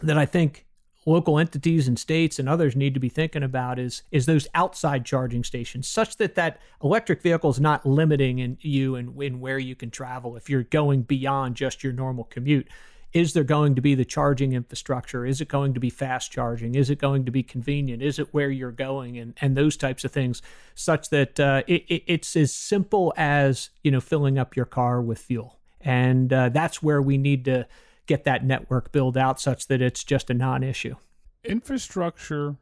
that 0.02 0.18
I 0.18 0.26
think 0.26 0.66
local 1.06 1.40
entities 1.40 1.88
and 1.88 1.98
states 1.98 2.38
and 2.38 2.48
others 2.48 2.76
need 2.76 2.94
to 2.94 3.00
be 3.00 3.10
thinking 3.10 3.44
about 3.44 3.80
is 3.80 4.04
is 4.12 4.26
those 4.26 4.48
outside 4.54 5.04
charging 5.04 5.44
stations 5.44 5.88
such 5.88 6.18
that 6.18 6.36
that 6.36 6.60
electric 6.84 7.22
vehicle 7.22 7.50
is 7.50 7.60
not 7.60 7.86
limiting 7.86 8.40
in 8.40 8.58
you 8.62 8.96
and 8.96 9.20
in 9.22 9.40
where 9.40 9.58
you 9.58 9.76
can 9.76 9.90
travel. 9.90 10.36
If 10.36 10.50
you're 10.50 10.64
going 10.64 11.04
beyond 11.04 11.56
just 11.56 11.84
your 11.84 11.94
normal 11.94 12.26
commute 12.26 12.68
is 13.14 13.34
there 13.34 13.44
going 13.44 13.76
to 13.76 13.82
be 13.82 13.94
the 13.94 14.06
charging 14.06 14.54
infrastructure? 14.54 15.26
Is 15.26 15.42
it 15.42 15.50
going 15.50 15.74
to 15.74 15.80
be 15.80 15.90
fast 15.90 16.32
charging? 16.32 16.76
Is 16.76 16.90
it 16.90 16.98
going 16.98 17.26
to 17.26 17.32
be 17.32 17.44
convenient? 17.44 18.02
Is 18.02 18.20
it 18.20 18.34
where 18.34 18.50
you're 18.50 18.72
going? 18.72 19.18
And 19.18 19.34
and 19.42 19.58
those 19.58 19.76
types 19.76 20.06
of 20.06 20.12
things 20.12 20.42
such 20.76 21.10
that 21.10 21.40
uh, 21.40 21.64
it, 21.68 21.84
it, 21.90 22.04
it's 22.08 22.36
as 22.36 22.54
simple 22.54 23.14
as 23.18 23.70
you 23.84 23.92
know 23.92 24.02
filling 24.02 24.38
up 24.38 24.56
your 24.56 24.66
car 24.66 25.02
with 25.02 25.20
fuel. 25.20 25.60
And 25.82 26.32
uh, 26.32 26.50
that's 26.50 26.82
where 26.82 27.02
we 27.02 27.18
need 27.18 27.46
to 27.46 27.68
get 28.12 28.26
that 28.26 28.46
network 28.46 28.92
built 28.92 29.16
out 29.16 29.40
such 29.40 29.68
that 29.68 29.82
it's 29.82 30.04
just 30.04 30.30
a 30.30 30.34
non-issue. 30.34 30.96
Infrastructure 31.44 32.58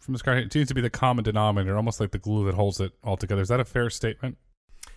from 0.00 0.12
the 0.12 0.18
sky 0.18 0.46
seems 0.50 0.68
to 0.68 0.74
be 0.74 0.80
the 0.80 0.90
common 0.90 1.24
denominator, 1.24 1.76
almost 1.76 2.00
like 2.00 2.10
the 2.10 2.18
glue 2.18 2.46
that 2.46 2.54
holds 2.54 2.80
it 2.80 2.92
all 3.02 3.16
together. 3.16 3.42
Is 3.42 3.48
that 3.48 3.60
a 3.60 3.64
fair 3.64 3.90
statement? 3.90 4.38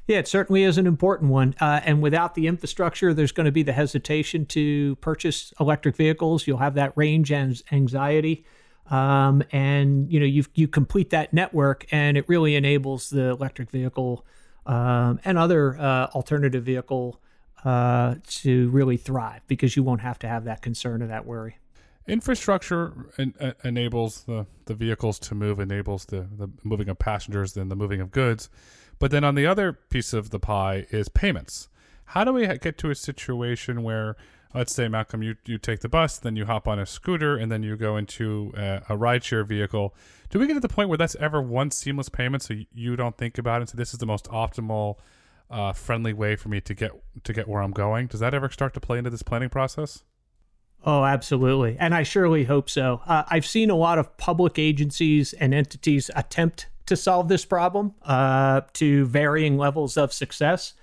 Yeah, 0.08 0.20
it 0.20 0.28
certainly 0.28 0.64
is 0.64 0.78
an 0.78 0.88
important 0.88 1.32
one. 1.32 1.56
Uh, 1.60 1.82
and 1.84 2.02
without 2.02 2.36
the 2.36 2.48
infrastructure, 2.48 3.14
there's 3.14 3.34
going 3.34 3.46
to 3.46 3.52
be 3.52 3.64
the 3.64 3.74
hesitation 3.74 4.46
to 4.48 4.96
purchase 4.98 5.54
electric 5.60 5.98
vehicles. 5.98 6.48
You'll 6.48 6.60
have 6.60 6.76
that 6.76 6.94
range 6.96 7.32
and 7.32 7.62
anxiety. 7.72 8.46
Um, 8.90 9.44
and 9.52 10.10
you 10.10 10.22
know 10.22 10.26
you 10.26 10.46
you 10.54 10.70
complete 10.70 11.10
that 11.10 11.34
network, 11.34 11.86
and 11.92 12.16
it 12.16 12.24
really 12.30 12.56
enables 12.56 13.10
the 13.10 13.32
electric 13.32 13.70
vehicle 13.70 14.26
um, 14.66 15.20
and 15.26 15.38
other 15.38 15.78
uh, 15.78 16.06
alternative 16.16 16.64
vehicle 16.64 17.22
uh, 17.66 18.16
to 18.28 18.70
really 18.70 18.98
thrive 18.98 19.42
because 19.48 19.76
you 19.76 19.84
won't 19.84 20.02
have 20.02 20.20
to 20.20 20.28
have 20.28 20.44
that 20.46 20.62
concern 20.62 21.02
or 21.02 21.08
that 21.08 21.26
worry. 21.26 21.58
Infrastructure 22.08 22.94
en- 23.18 23.34
enables 23.64 24.24
the, 24.24 24.46
the 24.66 24.74
vehicles 24.74 25.20
to 25.20 25.36
move, 25.36 25.60
enables 25.60 26.06
the, 26.06 26.28
the 26.38 26.50
moving 26.64 26.88
of 26.88 26.98
passengers 26.98 27.58
and 27.58 27.70
the 27.70 27.76
moving 27.76 28.00
of 28.00 28.12
goods. 28.12 28.50
But 29.00 29.12
then 29.12 29.24
on 29.24 29.36
the 29.36 29.46
other 29.46 29.74
piece 29.74 30.14
of 30.14 30.30
the 30.30 30.40
pie 30.40 30.88
is 30.90 31.10
payments. 31.10 31.68
How 32.06 32.24
do 32.24 32.32
we 32.32 32.48
get 32.60 32.78
to 32.78 32.90
a 32.90 32.96
situation 32.96 33.84
where, 33.84 34.16
let's 34.56 34.74
say, 34.74 34.88
Malcolm, 34.88 35.22
you, 35.22 35.36
you 35.46 35.58
take 35.58 35.82
the 35.82 35.90
bus, 35.90 36.18
then 36.18 36.38
you 36.38 36.46
hop 36.46 36.66
on 36.66 36.80
a 36.80 36.86
scooter, 36.86 37.36
and 37.36 37.52
then 37.52 37.64
you 37.64 37.76
go 37.76 37.98
into 37.98 38.54
a, 38.56 38.82
a 38.90 38.98
rideshare 38.98 39.46
vehicle? 39.46 39.94
Do 40.30 40.40
we 40.40 40.48
get 40.48 40.54
to 40.54 40.62
the 40.62 40.70
point 40.70 40.88
where 40.88 40.98
that's 40.98 41.16
ever 41.16 41.42
one 41.42 41.72
seamless 41.72 42.08
payment 42.08 42.44
so 42.44 42.54
you 42.74 42.96
don't 42.96 43.18
think 43.18 43.38
about 43.38 43.62
it? 43.62 43.70
So 43.70 43.78
this 43.78 43.92
is 43.92 44.00
the 44.00 44.06
most 44.06 44.26
optimal 44.26 44.96
uh, 45.50 45.74
friendly 45.74 46.14
way 46.14 46.36
for 46.36 46.50
me 46.50 46.62
to 46.62 46.74
get 46.74 46.92
to 47.24 47.34
get 47.34 47.48
where 47.48 47.62
I'm 47.62 47.72
going. 47.72 48.08
Does 48.08 48.20
that 48.20 48.34
ever 48.34 48.50
start 48.50 48.74
to 48.76 48.80
play 48.80 48.98
into 48.98 49.10
this 49.10 49.24
planning 49.24 49.50
process? 49.50 50.04
Oh, 50.86 51.04
absolutely, 51.04 51.76
and 51.80 51.96
I 51.96 52.04
surely 52.04 52.46
hope 52.46 52.70
so. 52.70 53.02
Uh, 53.06 53.24
I've 53.30 53.46
seen 53.46 53.70
a 53.70 53.76
lot 53.76 53.98
of 53.98 54.16
public 54.18 54.60
agencies 54.60 55.34
and 55.34 55.54
entities 55.54 56.12
attempt 56.16 56.68
to 56.86 56.96
solve 56.96 57.28
this 57.28 57.46
problem 57.46 57.94
uh, 58.04 58.62
to 58.74 59.06
varying 59.06 59.58
levels 59.58 59.98
of 59.98 60.14
success. 60.14 60.74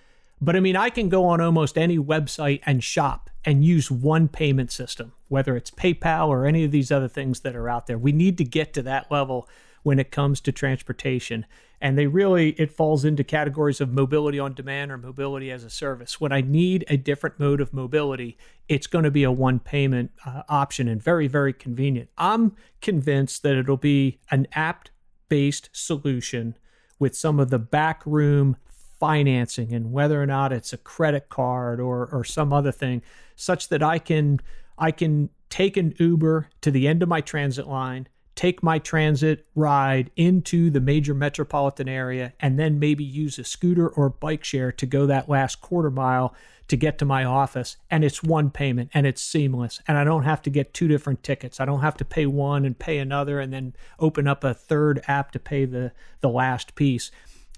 But 0.41 0.57
I 0.57 0.61
mean, 0.61 0.77
I 0.77 0.91
can 0.91 1.09
go 1.09 1.25
on 1.25 1.41
almost 1.41 1.79
any 1.79 1.99
website 1.99 2.61
and 2.67 2.85
shop 2.85 3.31
and 3.45 3.65
use 3.65 3.91
one 3.91 4.29
payment 4.29 4.71
system, 4.71 5.13
whether 5.29 5.57
it's 5.57 5.71
PayPal 5.71 6.29
or 6.29 6.47
any 6.47 6.65
of 6.65 6.71
these 6.71 6.91
other 6.91 7.09
things 7.09 7.41
that 7.41 7.57
are 7.57 7.69
out 7.69 7.87
there. 7.87 7.99
We 7.99 8.13
need 8.13 8.39
to 8.39 8.45
get 8.45 8.73
to 8.75 8.83
that 8.83 9.11
level 9.11 9.49
when 9.85 10.01
it 10.01 10.11
comes 10.11 10.41
to 10.41 10.51
transportation. 10.51 11.47
And 11.81 11.97
they 11.97 12.07
really, 12.07 12.51
it 12.53 12.73
falls 12.73 13.05
into 13.05 13.23
categories 13.23 13.81
of 13.81 13.93
mobility 13.93 14.39
on 14.39 14.55
demand 14.55 14.91
or 14.91 14.99
mobility 14.99 15.51
as 15.51 15.63
a 15.63 15.71
service. 15.71 16.21
When 16.21 16.33
I 16.33 16.41
need 16.41 16.85
a 16.89 16.97
different 16.97 17.39
mode 17.39 17.61
of 17.61 17.73
mobility, 17.73 18.37
it's 18.67 18.87
going 18.87 19.05
to 19.05 19.11
be 19.11 19.25
a 19.25 19.31
one 19.31 19.61
payment 19.61 20.11
uh, 20.27 20.43
option 20.49 20.89
and 20.89 21.01
very, 21.01 21.29
very 21.29 21.53
convenient. 21.53 22.09
I'm 22.17 22.57
convinced 22.81 23.43
that 23.43 23.57
it'll 23.57 23.77
be 23.77 24.19
an 24.31 24.49
app 24.53 24.89
based 25.29 25.69
solution 25.73 26.57
with 26.99 27.15
some 27.15 27.39
of 27.39 27.51
the 27.51 27.59
backroom 27.59 28.57
financing 28.99 29.75
and 29.75 29.93
whether 29.93 30.23
or 30.23 30.27
not 30.27 30.53
it's 30.53 30.73
a 30.73 30.79
credit 30.79 31.29
card 31.29 31.79
or, 31.79 32.07
or 32.07 32.25
some 32.25 32.55
other 32.55 32.73
thing, 32.73 33.03
such 33.37 33.69
that 33.69 33.83
I 33.83 33.99
can 33.99 34.41
I 34.79 34.91
can 34.91 35.29
take 35.51 35.77
an 35.77 35.95
Uber 35.99 36.49
to 36.63 36.71
the 36.71 36.89
end 36.89 37.03
of 37.03 37.09
my 37.09 37.21
transit 37.21 37.69
line 37.69 38.09
take 38.35 38.63
my 38.63 38.79
transit 38.79 39.47
ride 39.55 40.11
into 40.17 40.71
the 40.71 40.81
major 40.81 41.15
metropolitan 41.15 41.89
area 41.89 42.33
and 42.41 42.59
then 42.59 42.79
maybe 42.79 43.05
use 43.05 43.39
a 43.39 43.45
scooter 43.45 43.89
or 43.89 44.11
bike 44.11 44.45
share 44.45 44.73
to 44.73 44.87
go 44.87 45.07
that 45.07 45.29
last 45.29 45.61
quarter 45.61 45.91
mile 45.91 46.35
to 46.67 46.77
get 46.77 46.99
to 46.99 47.05
my 47.05 47.25
office 47.25 47.77
and 47.91 48.03
it's 48.03 48.23
one 48.23 48.51
payment 48.51 48.91
and 48.95 49.07
it's 49.07 49.21
seamless 49.21 49.81
and 49.87 49.99
I 49.99 50.05
don't 50.05 50.23
have 50.25 50.43
to 50.43 50.51
get 50.51 50.75
two 50.75 50.89
different 50.89 51.23
tickets. 51.23 51.61
I 51.61 51.65
don't 51.65 51.83
have 51.83 51.97
to 51.99 52.05
pay 52.05 52.27
one 52.27 52.65
and 52.65 52.79
pay 52.79 52.99
another 52.99 53.39
and 53.39 53.53
then 53.53 53.75
open 53.99 54.27
up 54.27 54.43
a 54.45 54.55
third 54.55 55.03
app 55.07 55.31
to 55.33 55.39
pay 55.39 55.65
the 55.65 55.93
the 56.21 56.31
last 56.31 56.75
piece. 56.75 57.11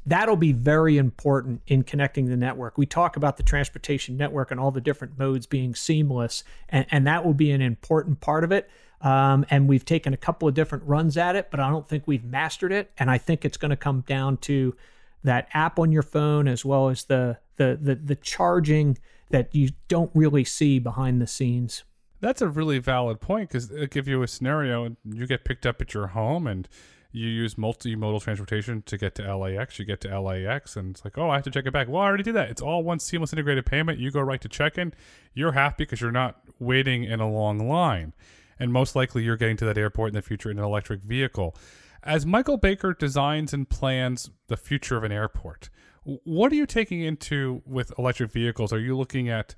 That'll 0.05 0.37
be 0.37 0.53
very 0.53 0.99
important 0.99 1.63
in 1.67 1.83
connecting 1.83 2.27
the 2.27 2.37
network. 2.37 2.79
We 2.79 2.87
talk 2.87 3.17
about 3.17 3.39
the 3.39 3.43
transportation 3.43 4.17
network 4.17 4.53
and 4.53 4.61
all 4.61 4.71
the 4.71 4.81
different 4.81 5.19
modes 5.19 5.47
being 5.47 5.75
seamless, 5.75 6.45
and, 6.69 6.87
and 6.93 7.05
that 7.09 7.25
will 7.25 7.35
be 7.35 7.51
an 7.51 7.61
important 7.61 8.21
part 8.21 8.45
of 8.45 8.53
it. 8.53 8.71
Um, 9.03 9.45
and 9.51 9.69
we've 9.69 9.85
taken 9.85 10.15
a 10.15 10.17
couple 10.17 10.49
of 10.49 10.55
different 10.55 10.85
runs 10.85 11.17
at 11.17 11.37
it, 11.37 11.51
but 11.51 11.61
I 11.61 11.69
don't 11.69 11.87
think 11.87 12.05
we've 12.07 12.25
mastered 12.25 12.73
it. 12.73 12.91
And 12.99 13.11
I 13.11 13.19
think 13.19 13.45
it's 13.45 13.57
going 13.57 13.71
to 13.71 13.77
come 13.77 14.03
down 14.07 14.39
to 14.39 14.75
that 15.23 15.49
app 15.53 15.79
on 15.79 15.93
your 15.93 16.03
phone 16.03 16.49
as 16.49 16.65
well 16.65 16.89
as 16.89 17.05
the 17.05 17.39
the 17.57 17.79
the, 17.81 17.95
the 17.95 18.17
charging 18.17 18.99
that 19.31 19.55
you 19.55 19.71
don't 19.89 20.11
really 20.15 20.45
see 20.45 20.79
behind 20.79 21.21
the 21.21 21.27
scenes. 21.27 21.85
That's 22.21 22.41
a 22.41 22.49
really 22.49 22.79
valid 22.79 23.21
point 23.21 23.51
because 23.51 23.71
it 23.71 23.91
give 23.91 24.09
you 24.09 24.23
a 24.23 24.29
scenario 24.29 24.85
and 24.85 24.97
you 25.05 25.27
get 25.27 25.45
picked 25.45 25.67
up 25.67 25.81
at 25.81 25.93
your 25.93 26.09
home 26.09 26.47
and 26.47 26.69
you 27.13 27.29
use 27.29 27.55
multimodal 27.55 28.23
transportation 28.23 28.83
to 28.83 28.97
get 28.97 29.15
to 29.17 29.37
LAX. 29.37 29.79
You 29.79 29.85
get 29.85 30.01
to 30.03 30.21
LAX 30.21 30.77
and 30.77 30.93
it's 30.93 31.05
like, 31.05 31.19
oh, 31.19 31.31
I 31.31 31.37
have 31.37 31.45
to 31.45 31.51
check 31.51 31.67
it 31.67 31.73
back. 31.73 31.89
Well, 31.89 32.03
I 32.03 32.07
already 32.07 32.23
did 32.23 32.35
that. 32.35 32.51
It's 32.51 32.63
all 32.63 32.83
one 32.83 32.99
seamless 32.99 33.33
integrated 33.33 33.67
payment. 33.67 33.99
You 33.99 34.11
go 34.11 34.21
right 34.21 34.41
to 34.41 34.49
check 34.49 34.79
in. 34.79 34.95
You're 35.35 35.53
happy 35.53 35.85
because 35.85 36.01
you're 36.01 36.13
not 36.13 36.41
waiting 36.59 37.05
in 37.05 37.21
a 37.21 37.29
long 37.29 37.69
line 37.69 38.13
and 38.59 38.73
most 38.73 38.97
likely 38.97 39.23
you're 39.23 39.37
getting 39.37 39.57
to 39.59 39.65
that 39.65 39.79
airport 39.79 40.09
in 40.09 40.15
the 40.15 40.23
future 40.23 40.51
in 40.51 40.59
an 40.59 40.65
electric 40.65 41.03
vehicle. 41.03 41.55
As 42.03 42.25
Michael 42.25 42.57
Baker 42.57 42.93
designs 42.93 43.53
and 43.53 43.69
plans 43.69 44.31
the 44.47 44.57
future 44.57 44.97
of 44.97 45.05
an 45.05 45.13
airport, 45.13 45.71
what 46.05 46.53
are 46.53 46.55
you 46.55 46.67
taking 46.67 47.01
into 47.03 47.63
with 47.67 47.93
electric 47.99 48.31
vehicles? 48.31 48.73
Are 48.73 48.79
you 48.79 48.97
looking 48.97 49.29
at 49.29 49.55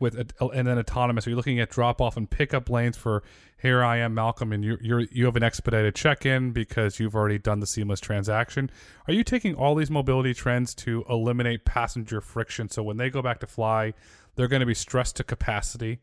with 0.00 0.18
a, 0.18 0.46
and 0.48 0.66
then 0.66 0.78
autonomous? 0.78 1.26
Are 1.26 1.30
you 1.30 1.36
looking 1.36 1.60
at 1.60 1.70
drop 1.70 2.00
off 2.00 2.16
and 2.16 2.28
pickup 2.28 2.68
lanes 2.68 2.96
for 2.96 3.22
here 3.60 3.82
I 3.82 3.98
am, 3.98 4.14
Malcolm, 4.14 4.52
and 4.52 4.64
you 4.64 4.76
you 4.80 5.06
you 5.10 5.24
have 5.26 5.36
an 5.36 5.42
expedited 5.42 5.94
check 5.94 6.26
in 6.26 6.52
because 6.52 6.98
you've 6.98 7.14
already 7.14 7.38
done 7.38 7.60
the 7.60 7.66
seamless 7.66 8.00
transaction? 8.00 8.70
Are 9.06 9.14
you 9.14 9.24
taking 9.24 9.54
all 9.54 9.74
these 9.74 9.90
mobility 9.90 10.34
trends 10.34 10.74
to 10.76 11.04
eliminate 11.08 11.64
passenger 11.64 12.20
friction? 12.20 12.68
So 12.68 12.82
when 12.82 12.96
they 12.96 13.08
go 13.08 13.22
back 13.22 13.40
to 13.40 13.46
fly, 13.46 13.94
they're 14.34 14.48
going 14.48 14.60
to 14.60 14.66
be 14.66 14.74
stressed 14.74 15.16
to 15.16 15.24
capacity 15.24 16.00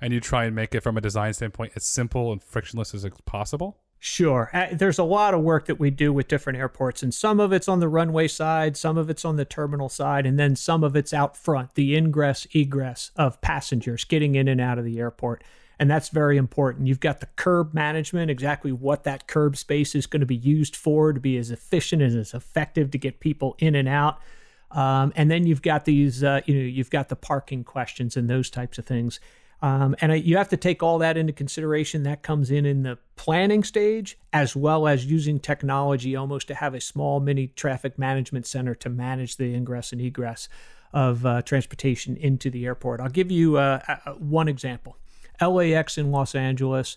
and 0.00 0.12
you 0.12 0.20
try 0.20 0.44
and 0.44 0.54
make 0.54 0.74
it 0.74 0.82
from 0.82 0.96
a 0.96 1.00
design 1.00 1.32
standpoint 1.34 1.72
as 1.76 1.84
simple 1.84 2.32
and 2.32 2.42
frictionless 2.42 2.94
as 2.94 3.06
possible? 3.24 3.78
Sure. 4.00 4.48
Uh, 4.54 4.68
there's 4.70 4.98
a 4.98 5.04
lot 5.04 5.34
of 5.34 5.40
work 5.40 5.66
that 5.66 5.80
we 5.80 5.90
do 5.90 6.12
with 6.12 6.28
different 6.28 6.58
airports, 6.58 7.02
and 7.02 7.12
some 7.12 7.40
of 7.40 7.52
it's 7.52 7.68
on 7.68 7.80
the 7.80 7.88
runway 7.88 8.28
side, 8.28 8.76
some 8.76 8.96
of 8.96 9.10
it's 9.10 9.24
on 9.24 9.36
the 9.36 9.44
terminal 9.44 9.88
side, 9.88 10.24
and 10.24 10.38
then 10.38 10.54
some 10.54 10.84
of 10.84 10.94
it's 10.94 11.12
out 11.12 11.36
front, 11.36 11.74
the 11.74 11.96
ingress, 11.96 12.46
egress 12.54 13.10
of 13.16 13.40
passengers 13.40 14.04
getting 14.04 14.36
in 14.36 14.46
and 14.46 14.60
out 14.60 14.78
of 14.78 14.84
the 14.84 15.00
airport. 15.00 15.42
And 15.80 15.90
that's 15.90 16.08
very 16.10 16.36
important. 16.36 16.86
You've 16.86 17.00
got 17.00 17.20
the 17.20 17.28
curb 17.36 17.74
management, 17.74 18.30
exactly 18.30 18.72
what 18.72 19.04
that 19.04 19.26
curb 19.26 19.56
space 19.56 19.94
is 19.94 20.06
going 20.06 20.20
to 20.20 20.26
be 20.26 20.36
used 20.36 20.74
for 20.74 21.12
to 21.12 21.20
be 21.20 21.36
as 21.36 21.50
efficient 21.50 22.02
and 22.02 22.16
as 22.18 22.34
effective 22.34 22.90
to 22.92 22.98
get 22.98 23.20
people 23.20 23.56
in 23.58 23.74
and 23.74 23.88
out. 23.88 24.20
Um, 24.70 25.12
and 25.16 25.30
then 25.30 25.46
you've 25.46 25.62
got 25.62 25.86
these, 25.86 26.22
uh, 26.22 26.40
you 26.46 26.54
know, 26.54 26.60
you've 26.60 26.90
got 26.90 27.08
the 27.08 27.16
parking 27.16 27.64
questions 27.64 28.16
and 28.16 28.28
those 28.28 28.50
types 28.50 28.78
of 28.78 28.86
things. 28.86 29.18
Um, 29.60 29.96
and 30.00 30.12
I, 30.12 30.16
you 30.16 30.36
have 30.36 30.48
to 30.50 30.56
take 30.56 30.82
all 30.82 30.98
that 30.98 31.16
into 31.16 31.32
consideration. 31.32 32.04
That 32.04 32.22
comes 32.22 32.50
in 32.50 32.64
in 32.64 32.82
the 32.84 32.98
planning 33.16 33.64
stage, 33.64 34.18
as 34.32 34.54
well 34.54 34.86
as 34.86 35.04
using 35.04 35.40
technology 35.40 36.14
almost 36.14 36.46
to 36.48 36.54
have 36.54 36.74
a 36.74 36.80
small 36.80 37.18
mini 37.18 37.48
traffic 37.48 37.98
management 37.98 38.46
center 38.46 38.74
to 38.76 38.88
manage 38.88 39.36
the 39.36 39.54
ingress 39.54 39.92
and 39.92 40.00
egress 40.00 40.48
of 40.92 41.26
uh, 41.26 41.42
transportation 41.42 42.16
into 42.16 42.50
the 42.50 42.64
airport. 42.66 43.00
I'll 43.00 43.08
give 43.08 43.30
you 43.30 43.56
uh, 43.56 43.80
one 44.18 44.48
example. 44.48 44.96
LAX 45.40 45.98
in 45.98 46.10
Los 46.10 46.34
Angeles, 46.34 46.96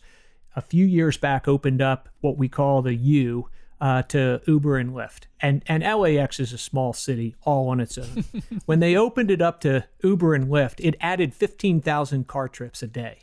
a 0.56 0.62
few 0.62 0.86
years 0.86 1.18
back, 1.18 1.48
opened 1.48 1.82
up 1.82 2.10
what 2.22 2.38
we 2.38 2.48
call 2.48 2.82
the 2.82 2.96
U 2.96 3.50
uh, 3.82 4.04
to 4.04 4.40
Uber 4.46 4.78
and 4.78 4.92
Lyft. 4.92 5.24
And 5.42 5.64
and 5.66 5.84
LAX 5.84 6.40
is 6.40 6.54
a 6.54 6.58
small 6.58 6.94
city 6.94 7.36
all 7.42 7.70
on 7.70 7.80
its 7.80 7.98
own. 7.98 8.24
when 8.66 8.80
they 8.80 8.96
opened 8.96 9.32
it 9.32 9.42
up 9.42 9.60
to 9.62 9.86
Uber 10.04 10.36
and 10.36 10.48
Lyft, 10.48 10.76
it 10.80 10.96
added 11.02 11.34
15,000 11.34 12.28
car 12.28 12.48
trips 12.48 12.84
a 12.84 12.88
day. 12.88 13.20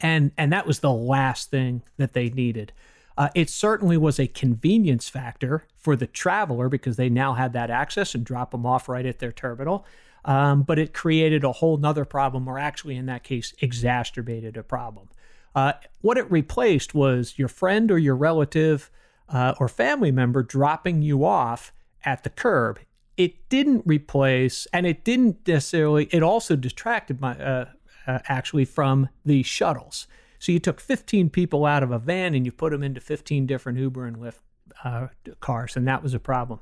And 0.00 0.32
and 0.36 0.52
that 0.52 0.66
was 0.66 0.80
the 0.80 0.92
last 0.92 1.50
thing 1.50 1.82
that 1.96 2.12
they 2.12 2.28
needed. 2.28 2.72
Uh, 3.16 3.30
it 3.34 3.48
certainly 3.48 3.96
was 3.96 4.18
a 4.18 4.26
convenience 4.26 5.08
factor 5.08 5.66
for 5.76 5.96
the 5.96 6.06
traveler 6.06 6.68
because 6.68 6.96
they 6.96 7.08
now 7.08 7.32
had 7.34 7.52
that 7.52 7.70
access 7.70 8.14
and 8.14 8.24
drop 8.24 8.50
them 8.50 8.66
off 8.66 8.88
right 8.88 9.06
at 9.06 9.20
their 9.20 9.32
terminal. 9.32 9.86
Um, 10.24 10.62
but 10.62 10.78
it 10.78 10.92
created 10.92 11.44
a 11.44 11.52
whole 11.52 11.76
nother 11.76 12.04
problem, 12.04 12.48
or 12.48 12.58
actually, 12.58 12.96
in 12.96 13.06
that 13.06 13.22
case, 13.22 13.54
exacerbated 13.60 14.56
a 14.56 14.62
problem. 14.62 15.10
Uh, 15.54 15.74
what 16.00 16.18
it 16.18 16.30
replaced 16.30 16.94
was 16.94 17.34
your 17.36 17.48
friend 17.48 17.90
or 17.90 17.98
your 17.98 18.16
relative 18.16 18.90
uh, 19.28 19.54
or 19.58 19.68
family 19.68 20.10
member 20.10 20.42
dropping 20.42 21.02
you 21.02 21.24
off 21.24 21.72
at 22.04 22.24
the 22.24 22.30
curb. 22.30 22.78
It 23.16 23.48
didn't 23.48 23.82
replace, 23.86 24.66
and 24.72 24.86
it 24.86 25.04
didn't 25.04 25.46
necessarily. 25.46 26.08
It 26.10 26.22
also 26.22 26.56
detracted 26.56 27.20
my 27.20 27.38
uh, 27.38 27.66
uh, 28.06 28.18
actually 28.28 28.64
from 28.64 29.08
the 29.24 29.42
shuttles. 29.42 30.06
So 30.38 30.52
you 30.52 30.58
took 30.58 30.80
15 30.80 31.30
people 31.30 31.64
out 31.64 31.82
of 31.82 31.90
a 31.90 31.98
van 31.98 32.34
and 32.34 32.44
you 32.44 32.52
put 32.52 32.72
them 32.72 32.82
into 32.82 33.00
15 33.00 33.46
different 33.46 33.78
Uber 33.78 34.04
and 34.04 34.18
Lyft 34.18 34.40
uh, 34.82 35.06
cars, 35.40 35.76
and 35.76 35.86
that 35.88 36.02
was 36.02 36.12
a 36.12 36.20
problem. 36.20 36.60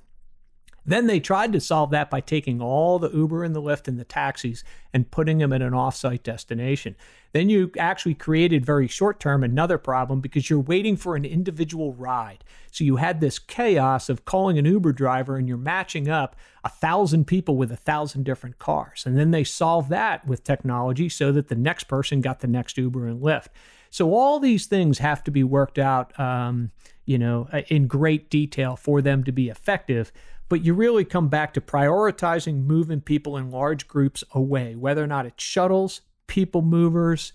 Then 0.84 1.06
they 1.06 1.20
tried 1.20 1.52
to 1.52 1.60
solve 1.60 1.90
that 1.90 2.10
by 2.10 2.20
taking 2.20 2.60
all 2.60 2.98
the 2.98 3.10
Uber 3.10 3.44
and 3.44 3.54
the 3.54 3.62
Lyft 3.62 3.86
and 3.86 3.98
the 3.98 4.04
taxis 4.04 4.64
and 4.92 5.10
putting 5.10 5.38
them 5.38 5.52
at 5.52 5.62
an 5.62 5.72
offsite 5.72 6.22
destination. 6.22 6.96
Then 7.32 7.48
you 7.48 7.70
actually 7.78 8.14
created 8.14 8.66
very 8.66 8.88
short 8.88 9.20
term 9.20 9.44
another 9.44 9.78
problem 9.78 10.20
because 10.20 10.50
you're 10.50 10.60
waiting 10.60 10.96
for 10.96 11.16
an 11.16 11.24
individual 11.24 11.94
ride. 11.94 12.44
So 12.70 12.84
you 12.84 12.96
had 12.96 13.20
this 13.20 13.38
chaos 13.38 14.08
of 14.08 14.24
calling 14.24 14.58
an 14.58 14.64
Uber 14.64 14.92
driver 14.92 15.36
and 15.36 15.48
you're 15.48 15.56
matching 15.56 16.08
up 16.08 16.36
a 16.64 16.68
thousand 16.68 17.26
people 17.26 17.56
with 17.56 17.70
a 17.70 17.76
thousand 17.76 18.24
different 18.24 18.58
cars. 18.58 19.04
And 19.06 19.16
then 19.16 19.30
they 19.30 19.44
solved 19.44 19.88
that 19.90 20.26
with 20.26 20.44
technology 20.44 21.08
so 21.08 21.32
that 21.32 21.48
the 21.48 21.54
next 21.54 21.84
person 21.84 22.20
got 22.20 22.40
the 22.40 22.48
next 22.48 22.76
Uber 22.76 23.06
and 23.06 23.22
Lyft. 23.22 23.48
So 23.90 24.14
all 24.14 24.40
these 24.40 24.66
things 24.66 24.98
have 24.98 25.22
to 25.24 25.30
be 25.30 25.44
worked 25.44 25.78
out, 25.78 26.18
um, 26.18 26.70
you 27.04 27.18
know, 27.18 27.48
in 27.68 27.86
great 27.86 28.30
detail 28.30 28.74
for 28.74 29.02
them 29.02 29.22
to 29.24 29.32
be 29.32 29.48
effective 29.48 30.12
but 30.48 30.64
you 30.64 30.74
really 30.74 31.04
come 31.04 31.28
back 31.28 31.54
to 31.54 31.60
prioritizing 31.60 32.64
moving 32.64 33.00
people 33.00 33.36
in 33.36 33.50
large 33.50 33.88
groups 33.88 34.22
away, 34.34 34.74
whether 34.74 35.02
or 35.02 35.06
not 35.06 35.26
it's 35.26 35.42
shuttles, 35.42 36.02
people 36.26 36.62
movers, 36.62 37.32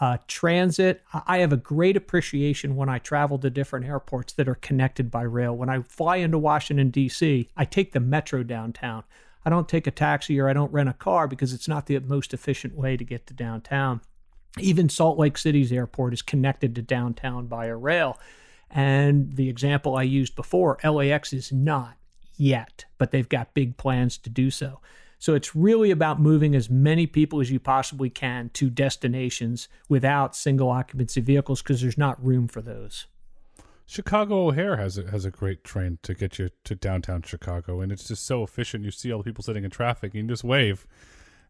uh, 0.00 0.16
transit. 0.26 1.02
I 1.26 1.38
have 1.38 1.52
a 1.52 1.58
great 1.58 1.96
appreciation 1.96 2.74
when 2.74 2.88
I 2.88 2.98
travel 2.98 3.38
to 3.38 3.50
different 3.50 3.86
airports 3.86 4.32
that 4.34 4.48
are 4.48 4.54
connected 4.54 5.10
by 5.10 5.22
rail. 5.22 5.54
When 5.54 5.68
I 5.68 5.82
fly 5.82 6.16
into 6.16 6.38
Washington, 6.38 6.90
D.C., 6.90 7.48
I 7.56 7.64
take 7.64 7.92
the 7.92 8.00
metro 8.00 8.42
downtown. 8.42 9.04
I 9.44 9.50
don't 9.50 9.68
take 9.68 9.86
a 9.86 9.90
taxi 9.90 10.38
or 10.40 10.48
I 10.48 10.52
don't 10.52 10.72
rent 10.72 10.88
a 10.88 10.94
car 10.94 11.28
because 11.28 11.52
it's 11.52 11.68
not 11.68 11.86
the 11.86 11.98
most 12.00 12.32
efficient 12.32 12.74
way 12.74 12.96
to 12.96 13.04
get 13.04 13.26
to 13.26 13.34
downtown. 13.34 14.00
Even 14.58 14.88
Salt 14.88 15.18
Lake 15.18 15.38
City's 15.38 15.72
airport 15.72 16.12
is 16.12 16.22
connected 16.22 16.74
to 16.74 16.82
downtown 16.82 17.46
by 17.46 17.66
a 17.66 17.76
rail. 17.76 18.18
And 18.70 19.34
the 19.36 19.48
example 19.48 19.96
I 19.96 20.02
used 20.02 20.34
before, 20.34 20.78
LAX 20.84 21.32
is 21.32 21.52
not 21.52 21.96
yet, 22.36 22.84
but 22.98 23.10
they've 23.10 23.28
got 23.28 23.54
big 23.54 23.76
plans 23.76 24.18
to 24.18 24.30
do 24.30 24.50
so. 24.50 24.80
So 25.18 25.34
it's 25.34 25.54
really 25.54 25.90
about 25.90 26.18
moving 26.18 26.54
as 26.54 26.70
many 26.70 27.06
people 27.06 27.40
as 27.40 27.50
you 27.50 27.60
possibly 27.60 28.08
can 28.08 28.48
to 28.54 28.70
destinations 28.70 29.68
without 29.88 30.34
single 30.34 30.70
occupancy 30.70 31.20
vehicles 31.20 31.60
because 31.62 31.82
there's 31.82 31.98
not 31.98 32.24
room 32.24 32.48
for 32.48 32.62
those. 32.62 33.06
Chicago 33.84 34.46
O'Hare 34.46 34.76
has 34.76 34.96
a, 34.96 35.10
has 35.10 35.24
a 35.24 35.30
great 35.30 35.64
train 35.64 35.98
to 36.04 36.14
get 36.14 36.38
you 36.38 36.48
to 36.64 36.74
downtown 36.74 37.22
Chicago, 37.22 37.80
and 37.80 37.90
it's 37.90 38.06
just 38.06 38.24
so 38.24 38.42
efficient. 38.42 38.84
You 38.84 38.92
see 38.92 39.12
all 39.12 39.18
the 39.18 39.24
people 39.24 39.42
sitting 39.42 39.64
in 39.64 39.70
traffic, 39.70 40.14
and 40.14 40.22
you 40.22 40.28
just 40.28 40.44
wave 40.44 40.86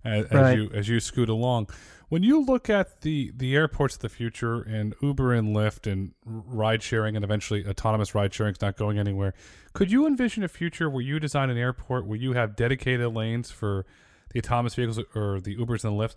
as, 0.04 0.24
right. 0.32 0.34
as 0.34 0.56
you 0.56 0.70
as 0.72 0.88
you 0.88 1.00
scoot 1.00 1.28
along. 1.28 1.68
When 2.10 2.24
you 2.24 2.44
look 2.44 2.68
at 2.68 3.02
the 3.02 3.32
the 3.36 3.54
airports 3.54 3.94
of 3.94 4.00
the 4.00 4.08
future 4.08 4.62
and 4.62 4.96
Uber 5.00 5.32
and 5.32 5.54
Lyft 5.54 5.90
and 5.90 6.10
ride 6.24 6.82
sharing 6.82 7.14
and 7.14 7.24
eventually 7.24 7.64
autonomous 7.64 8.16
ride 8.16 8.34
sharing 8.34 8.52
is 8.52 8.60
not 8.60 8.76
going 8.76 8.98
anywhere, 8.98 9.32
could 9.74 9.92
you 9.92 10.08
envision 10.08 10.42
a 10.42 10.48
future 10.48 10.90
where 10.90 11.02
you 11.02 11.20
design 11.20 11.50
an 11.50 11.56
airport 11.56 12.06
where 12.06 12.18
you 12.18 12.32
have 12.32 12.56
dedicated 12.56 13.14
lanes 13.14 13.52
for 13.52 13.86
the 14.32 14.40
autonomous 14.40 14.74
vehicles 14.74 14.98
or 15.14 15.40
the 15.40 15.56
Ubers 15.56 15.84
and 15.84 15.96
the 15.96 16.02
Lyfts 16.04 16.16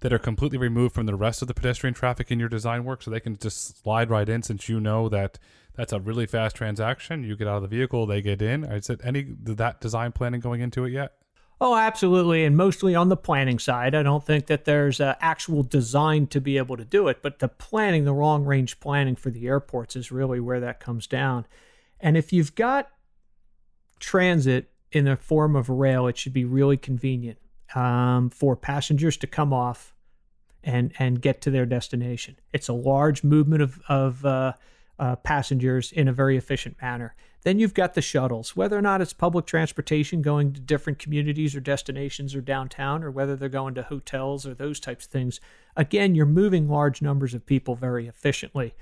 that 0.00 0.14
are 0.14 0.18
completely 0.18 0.56
removed 0.56 0.94
from 0.94 1.04
the 1.04 1.14
rest 1.14 1.42
of 1.42 1.48
the 1.48 1.54
pedestrian 1.54 1.92
traffic 1.92 2.30
in 2.30 2.40
your 2.40 2.48
design 2.48 2.84
work 2.86 3.02
so 3.02 3.10
they 3.10 3.20
can 3.20 3.36
just 3.36 3.82
slide 3.82 4.08
right 4.08 4.30
in 4.30 4.42
since 4.42 4.70
you 4.70 4.80
know 4.80 5.10
that 5.10 5.38
that's 5.76 5.92
a 5.92 6.00
really 6.00 6.24
fast 6.24 6.56
transaction. 6.56 7.22
You 7.22 7.36
get 7.36 7.48
out 7.48 7.56
of 7.56 7.62
the 7.62 7.68
vehicle, 7.68 8.06
they 8.06 8.22
get 8.22 8.40
in. 8.40 8.64
Is 8.64 8.88
it 8.88 9.02
any 9.04 9.26
that 9.42 9.82
design 9.82 10.12
planning 10.12 10.40
going 10.40 10.62
into 10.62 10.86
it 10.86 10.92
yet? 10.92 11.12
Oh, 11.60 11.76
absolutely. 11.76 12.44
And 12.44 12.56
mostly 12.56 12.94
on 12.94 13.08
the 13.08 13.16
planning 13.16 13.58
side. 13.58 13.94
I 13.94 14.02
don't 14.02 14.24
think 14.24 14.46
that 14.46 14.64
there's 14.64 15.00
actual 15.00 15.62
design 15.62 16.26
to 16.28 16.40
be 16.40 16.58
able 16.58 16.76
to 16.76 16.84
do 16.84 17.08
it, 17.08 17.22
but 17.22 17.38
the 17.38 17.48
planning, 17.48 18.04
the 18.04 18.12
long 18.12 18.44
range 18.44 18.80
planning 18.80 19.16
for 19.16 19.30
the 19.30 19.46
airports 19.46 19.96
is 19.96 20.10
really 20.10 20.40
where 20.40 20.60
that 20.60 20.80
comes 20.80 21.06
down. 21.06 21.46
And 22.00 22.16
if 22.16 22.32
you've 22.32 22.54
got 22.54 22.90
transit 24.00 24.70
in 24.92 25.04
the 25.04 25.16
form 25.16 25.56
of 25.56 25.68
rail, 25.68 26.06
it 26.06 26.18
should 26.18 26.32
be 26.32 26.44
really 26.44 26.76
convenient 26.76 27.38
um, 27.74 28.30
for 28.30 28.56
passengers 28.56 29.16
to 29.18 29.26
come 29.26 29.52
off 29.52 29.94
and, 30.62 30.92
and 30.98 31.20
get 31.20 31.40
to 31.42 31.50
their 31.50 31.66
destination. 31.66 32.36
It's 32.52 32.68
a 32.68 32.72
large 32.72 33.22
movement 33.22 33.62
of, 33.62 33.80
of 33.88 34.24
uh, 34.24 34.52
uh, 34.98 35.16
passengers 35.16 35.92
in 35.92 36.08
a 36.08 36.12
very 36.12 36.36
efficient 36.36 36.76
manner. 36.82 37.14
Then 37.44 37.58
you've 37.58 37.74
got 37.74 37.92
the 37.92 38.00
shuttles, 38.00 38.56
whether 38.56 38.76
or 38.76 38.82
not 38.82 39.02
it's 39.02 39.12
public 39.12 39.44
transportation 39.44 40.22
going 40.22 40.54
to 40.54 40.60
different 40.60 40.98
communities 40.98 41.54
or 41.54 41.60
destinations 41.60 42.34
or 42.34 42.40
downtown, 42.40 43.04
or 43.04 43.10
whether 43.10 43.36
they're 43.36 43.50
going 43.50 43.74
to 43.74 43.82
hotels 43.82 44.46
or 44.46 44.54
those 44.54 44.80
types 44.80 45.04
of 45.04 45.12
things. 45.12 45.40
Again, 45.76 46.14
you're 46.14 46.24
moving 46.24 46.68
large 46.68 47.02
numbers 47.02 47.34
of 47.34 47.44
people 47.44 47.74
very 47.74 48.08
efficiently. 48.08 48.74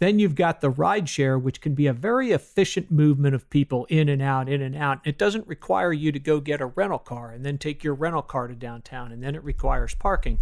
Then 0.00 0.18
you've 0.18 0.34
got 0.34 0.60
the 0.60 0.70
ride 0.70 1.08
share, 1.08 1.38
which 1.38 1.62
can 1.62 1.74
be 1.74 1.86
a 1.86 1.92
very 1.94 2.32
efficient 2.32 2.90
movement 2.90 3.34
of 3.34 3.48
people 3.48 3.86
in 3.86 4.08
and 4.08 4.20
out, 4.20 4.48
in 4.48 4.60
and 4.60 4.76
out. 4.76 5.00
It 5.04 5.18
doesn't 5.18 5.46
require 5.46 5.92
you 5.92 6.12
to 6.12 6.18
go 6.18 6.40
get 6.40 6.60
a 6.60 6.66
rental 6.66 6.98
car 6.98 7.30
and 7.30 7.44
then 7.44 7.56
take 7.56 7.82
your 7.82 7.94
rental 7.94 8.22
car 8.22 8.48
to 8.48 8.54
downtown, 8.54 9.12
and 9.12 9.22
then 9.22 9.34
it 9.34 9.44
requires 9.44 9.94
parking. 9.94 10.38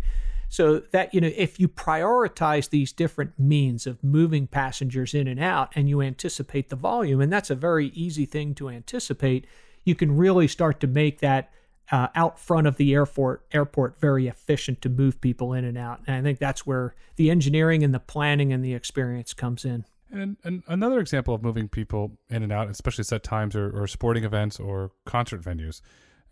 So 0.49 0.81
that, 0.93 1.13
you 1.13 1.21
know, 1.21 1.31
if 1.37 1.61
you 1.61 1.69
prioritize 1.69 2.71
these 2.71 2.93
different 2.93 3.39
means 3.39 3.87
of 3.87 4.03
moving 4.03 4.47
passengers 4.47 5.15
in 5.15 5.29
and 5.29 5.39
out 5.39 5.71
and 5.75 5.89
you 5.89 6.01
anticipate 6.01 6.71
the 6.71 6.77
volume, 6.77 7.21
and 7.21 7.33
that's 7.33 7.51
a 7.51 7.55
very 7.55 7.89
easy 7.89 8.25
thing 8.25 8.55
to 8.55 8.71
anticipate, 8.71 9.47
you 9.85 9.95
can 9.95 10.17
really 10.17 10.49
start 10.49 10.81
to 10.81 10.87
make 10.87 11.21
that 11.21 11.51
uh, 11.91 12.09
out 12.15 12.39
front 12.39 12.67
of 12.67 12.77
the 12.77 12.93
airport 12.93 13.45
airport 13.53 13.99
very 13.99 14.27
efficient 14.27 14.83
to 14.83 14.89
move 14.89 15.21
people 15.21 15.53
in 15.53 15.65
and 15.65 15.79
out. 15.79 16.01
And 16.07 16.17
I 16.17 16.23
think 16.23 16.39
that's 16.39 16.67
where 16.67 16.95
the 17.17 17.31
engineering 17.31 17.83
and 17.83 17.95
the 17.95 18.01
planning 18.01 18.53
and 18.53 18.65
the 18.65 18.75
experience 18.75 19.33
comes 19.33 19.65
in. 19.65 19.85
And, 20.11 20.37
and 20.45 20.63
another 20.67 21.01
example 21.01 21.35
of 21.35 21.43
moving 21.43 21.69
people 21.69 22.19
in 22.31 22.43
and 22.43 22.53
out, 22.53 22.69
especially 22.69 23.05
set 23.05 23.23
times 23.23 23.55
or, 23.55 23.71
or 23.71 23.87
sporting 23.87 24.25
events 24.25 24.59
or 24.59 24.93
concert 25.05 25.43
venues, 25.43 25.81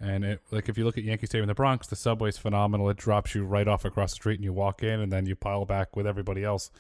and 0.00 0.24
it, 0.24 0.42
like 0.50 0.68
if 0.68 0.76
you 0.76 0.84
look 0.84 0.98
at 0.98 1.04
Yankee 1.04 1.26
Stadium 1.26 1.44
in 1.44 1.48
the 1.48 1.54
Bronx, 1.54 1.86
the 1.86 1.96
subway's 1.96 2.38
phenomenal. 2.38 2.88
It 2.90 2.96
drops 2.96 3.34
you 3.34 3.44
right 3.44 3.66
off 3.66 3.84
across 3.84 4.12
the 4.12 4.16
street, 4.16 4.36
and 4.36 4.44
you 4.44 4.52
walk 4.52 4.82
in, 4.82 5.00
and 5.00 5.12
then 5.12 5.26
you 5.26 5.36
pile 5.36 5.64
back 5.64 5.96
with 5.96 6.06
everybody 6.06 6.44
else. 6.44 6.70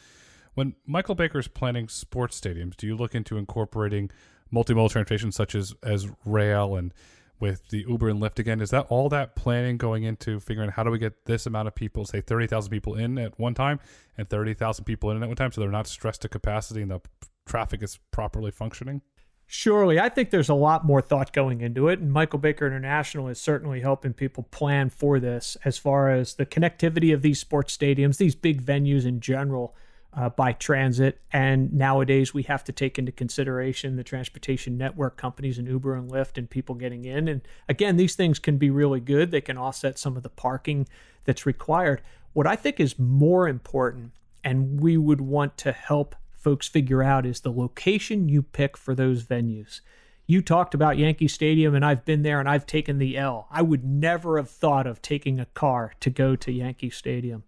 When 0.54 0.74
Michael 0.86 1.14
Baker's 1.14 1.48
planning 1.48 1.88
sports 1.88 2.40
stadiums, 2.40 2.76
do 2.76 2.86
you 2.86 2.96
look 2.96 3.14
into 3.14 3.36
incorporating 3.36 4.10
multimodal 4.52 4.90
transportation 4.90 5.32
such 5.32 5.54
as 5.54 5.74
as 5.82 6.08
rail 6.24 6.76
and 6.76 6.92
with 7.38 7.68
the 7.68 7.84
Uber 7.88 8.08
and 8.08 8.20
Lyft 8.20 8.38
again. 8.38 8.60
Is 8.60 8.70
that 8.70 8.86
all 8.88 9.08
that 9.10 9.36
planning 9.36 9.76
going 9.76 10.04
into 10.04 10.40
figuring 10.40 10.70
how 10.70 10.82
do 10.82 10.90
we 10.90 10.98
get 10.98 11.26
this 11.26 11.46
amount 11.46 11.68
of 11.68 11.74
people, 11.74 12.06
say 12.06 12.20
30,000 12.20 12.70
people 12.70 12.94
in 12.94 13.18
at 13.18 13.38
one 13.38 13.54
time 13.54 13.78
and 14.16 14.28
30,000 14.28 14.84
people 14.84 15.10
in 15.10 15.22
at 15.22 15.28
one 15.28 15.36
time 15.36 15.52
so 15.52 15.60
they're 15.60 15.70
not 15.70 15.86
stressed 15.86 16.22
to 16.22 16.28
capacity 16.28 16.82
and 16.82 16.90
the 16.90 17.00
traffic 17.44 17.82
is 17.82 17.98
properly 18.10 18.50
functioning? 18.50 19.02
Surely, 19.48 20.00
I 20.00 20.08
think 20.08 20.30
there's 20.30 20.48
a 20.48 20.54
lot 20.54 20.84
more 20.84 21.00
thought 21.00 21.32
going 21.32 21.60
into 21.60 21.88
it, 21.88 22.00
and 22.00 22.12
Michael 22.12 22.40
Baker 22.40 22.66
International 22.66 23.28
is 23.28 23.40
certainly 23.40 23.80
helping 23.80 24.12
people 24.12 24.42
plan 24.50 24.90
for 24.90 25.20
this 25.20 25.56
as 25.64 25.78
far 25.78 26.10
as 26.10 26.34
the 26.34 26.44
connectivity 26.44 27.14
of 27.14 27.22
these 27.22 27.38
sports 27.38 27.76
stadiums, 27.76 28.16
these 28.16 28.34
big 28.34 28.60
venues 28.60 29.06
in 29.06 29.20
general, 29.20 29.76
uh, 30.12 30.30
by 30.30 30.52
transit. 30.52 31.20
And 31.32 31.72
nowadays, 31.72 32.34
we 32.34 32.42
have 32.44 32.64
to 32.64 32.72
take 32.72 32.98
into 32.98 33.12
consideration 33.12 33.94
the 33.94 34.02
transportation 34.02 34.76
network 34.76 35.16
companies 35.16 35.58
and 35.58 35.68
Uber 35.68 35.94
and 35.94 36.10
Lyft 36.10 36.38
and 36.38 36.50
people 36.50 36.74
getting 36.74 37.04
in. 37.04 37.28
And 37.28 37.42
again, 37.68 37.96
these 37.96 38.16
things 38.16 38.40
can 38.40 38.58
be 38.58 38.70
really 38.70 39.00
good. 39.00 39.30
They 39.30 39.40
can 39.40 39.58
offset 39.58 39.96
some 39.96 40.16
of 40.16 40.24
the 40.24 40.28
parking 40.28 40.88
that's 41.24 41.46
required. 41.46 42.02
What 42.32 42.48
I 42.48 42.56
think 42.56 42.80
is 42.80 42.98
more 42.98 43.46
important, 43.46 44.12
and 44.42 44.80
we 44.80 44.96
would 44.96 45.20
want 45.20 45.56
to 45.58 45.72
help 45.72 46.16
folks 46.46 46.68
figure 46.68 47.02
out 47.02 47.26
is 47.26 47.40
the 47.40 47.50
location 47.50 48.28
you 48.28 48.40
pick 48.40 48.76
for 48.76 48.94
those 48.94 49.24
venues. 49.24 49.80
You 50.28 50.40
talked 50.40 50.74
about 50.74 50.96
Yankee 50.96 51.26
Stadium, 51.26 51.74
and 51.74 51.84
I've 51.84 52.04
been 52.04 52.22
there 52.22 52.38
and 52.38 52.48
I've 52.48 52.66
taken 52.66 52.98
the 52.98 53.18
L. 53.18 53.48
I 53.50 53.62
would 53.62 53.84
never 53.84 54.36
have 54.36 54.48
thought 54.48 54.86
of 54.86 55.02
taking 55.02 55.40
a 55.40 55.46
car 55.46 55.94
to 55.98 56.08
go 56.08 56.36
to 56.36 56.52
Yankee 56.52 56.90
Stadium. 56.90 57.42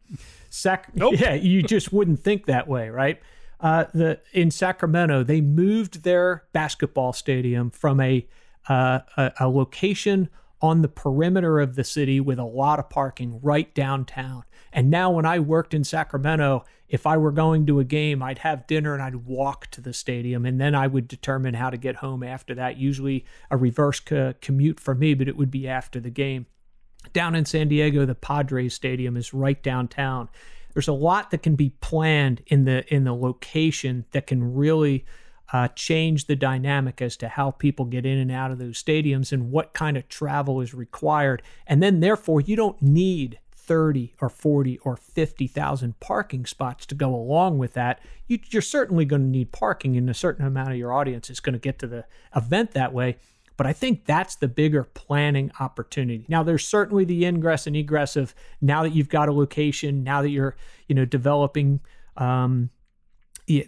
Sac- 0.50 0.90
nope. 0.96 1.14
Yeah, 1.16 1.34
you 1.34 1.62
just 1.62 1.92
wouldn't 1.92 2.24
think 2.24 2.46
that 2.46 2.66
way, 2.66 2.88
right? 2.88 3.20
Uh, 3.60 3.84
the 3.94 4.18
in 4.32 4.50
Sacramento, 4.50 5.22
they 5.22 5.40
moved 5.40 6.02
their 6.02 6.42
basketball 6.52 7.12
stadium 7.12 7.70
from 7.70 8.00
a, 8.00 8.26
uh, 8.68 8.98
a, 9.16 9.32
a 9.38 9.48
location 9.48 10.28
on 10.60 10.82
the 10.82 10.88
perimeter 10.88 11.60
of 11.60 11.76
the 11.76 11.84
city 11.84 12.20
with 12.20 12.38
a 12.38 12.44
lot 12.44 12.78
of 12.78 12.90
parking 12.90 13.40
right 13.42 13.72
downtown. 13.74 14.44
And 14.72 14.90
now, 14.90 15.10
when 15.10 15.24
I 15.24 15.38
worked 15.38 15.72
in 15.72 15.84
Sacramento, 15.84 16.64
if 16.88 17.06
I 17.06 17.16
were 17.16 17.32
going 17.32 17.66
to 17.66 17.80
a 17.80 17.84
game, 17.84 18.22
I'd 18.22 18.38
have 18.38 18.66
dinner 18.66 18.94
and 18.94 19.02
I'd 19.02 19.26
walk 19.26 19.70
to 19.72 19.80
the 19.80 19.92
stadium, 19.92 20.44
and 20.44 20.60
then 20.60 20.74
I 20.74 20.86
would 20.86 21.08
determine 21.08 21.54
how 21.54 21.70
to 21.70 21.76
get 21.76 21.96
home 21.96 22.22
after 22.22 22.54
that. 22.54 22.76
Usually 22.76 23.24
a 23.50 23.56
reverse 23.56 24.00
co- 24.00 24.34
commute 24.40 24.80
for 24.80 24.94
me, 24.94 25.14
but 25.14 25.28
it 25.28 25.36
would 25.36 25.50
be 25.50 25.68
after 25.68 26.00
the 26.00 26.10
game. 26.10 26.46
Down 27.12 27.34
in 27.34 27.44
San 27.44 27.68
Diego, 27.68 28.04
the 28.04 28.14
Padres 28.14 28.74
Stadium 28.74 29.16
is 29.16 29.32
right 29.32 29.62
downtown. 29.62 30.28
There's 30.74 30.88
a 30.88 30.92
lot 30.92 31.30
that 31.30 31.42
can 31.42 31.56
be 31.56 31.70
planned 31.80 32.42
in 32.46 32.64
the 32.64 32.84
in 32.92 33.04
the 33.04 33.14
location 33.14 34.04
that 34.12 34.26
can 34.26 34.54
really 34.54 35.04
uh, 35.52 35.68
change 35.68 36.26
the 36.26 36.36
dynamic 36.36 37.00
as 37.00 37.16
to 37.16 37.28
how 37.28 37.50
people 37.50 37.84
get 37.84 38.04
in 38.04 38.18
and 38.18 38.30
out 38.30 38.50
of 38.50 38.58
those 38.58 38.82
stadiums 38.82 39.32
and 39.32 39.50
what 39.50 39.72
kind 39.72 39.96
of 39.96 40.08
travel 40.08 40.60
is 40.60 40.74
required. 40.74 41.42
And 41.66 41.82
then, 41.82 42.00
therefore, 42.00 42.40
you 42.40 42.56
don't 42.56 42.80
need 42.82 43.38
30 43.68 44.14
or 44.20 44.28
40 44.28 44.78
or 44.78 44.96
50,000 44.96 46.00
parking 46.00 46.46
spots 46.46 46.86
to 46.86 46.94
go 46.94 47.14
along 47.14 47.58
with 47.58 47.74
that. 47.74 48.00
You, 48.26 48.38
are 48.54 48.60
certainly 48.60 49.04
going 49.04 49.22
to 49.22 49.28
need 49.28 49.52
parking, 49.52 49.96
and 49.96 50.08
a 50.08 50.14
certain 50.14 50.46
amount 50.46 50.70
of 50.70 50.76
your 50.76 50.92
audience 50.92 51.30
is 51.30 51.40
going 51.40 51.52
to 51.54 51.58
get 51.58 51.78
to 51.80 51.86
the 51.86 52.04
event 52.34 52.72
that 52.72 52.92
way. 52.92 53.16
But 53.58 53.66
I 53.66 53.72
think 53.72 54.04
that's 54.04 54.36
the 54.36 54.48
bigger 54.48 54.84
planning 54.84 55.50
opportunity. 55.58 56.24
Now, 56.28 56.42
there's 56.42 56.66
certainly 56.66 57.04
the 57.04 57.24
ingress 57.24 57.66
and 57.66 57.74
egress 57.74 58.16
of 58.16 58.34
now 58.60 58.84
that 58.84 58.94
you've 58.94 59.08
got 59.08 59.28
a 59.28 59.32
location, 59.32 60.04
now 60.04 60.22
that 60.22 60.30
you're, 60.30 60.56
you 60.86 60.94
know, 60.94 61.04
developing 61.04 61.80
um, 62.16 62.70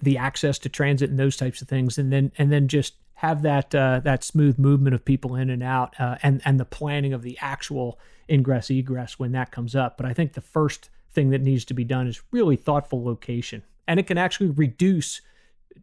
the 0.02 0.18
access 0.18 0.58
to 0.60 0.68
transit 0.68 1.10
and 1.10 1.18
those 1.18 1.36
types 1.36 1.62
of 1.62 1.68
things, 1.68 1.98
and 1.98 2.12
then 2.12 2.32
and 2.38 2.52
then 2.52 2.68
just 2.68 2.94
have 3.14 3.42
that 3.42 3.74
uh, 3.74 4.00
that 4.04 4.24
smooth 4.24 4.58
movement 4.58 4.94
of 4.94 5.04
people 5.04 5.34
in 5.34 5.50
and 5.50 5.62
out, 5.62 5.94
uh, 5.98 6.16
and 6.22 6.40
and 6.44 6.60
the 6.60 6.64
planning 6.64 7.12
of 7.12 7.22
the 7.22 7.36
actual 7.40 7.98
ingress 8.28 8.70
egress 8.70 9.18
when 9.18 9.32
that 9.32 9.50
comes 9.50 9.74
up. 9.74 9.96
But 9.96 10.06
I 10.06 10.12
think 10.12 10.34
the 10.34 10.40
first 10.40 10.90
thing 11.12 11.30
that 11.30 11.40
needs 11.40 11.64
to 11.66 11.74
be 11.74 11.84
done 11.84 12.06
is 12.06 12.22
really 12.30 12.56
thoughtful 12.56 13.04
location, 13.04 13.62
and 13.88 13.98
it 13.98 14.06
can 14.06 14.18
actually 14.18 14.50
reduce 14.50 15.20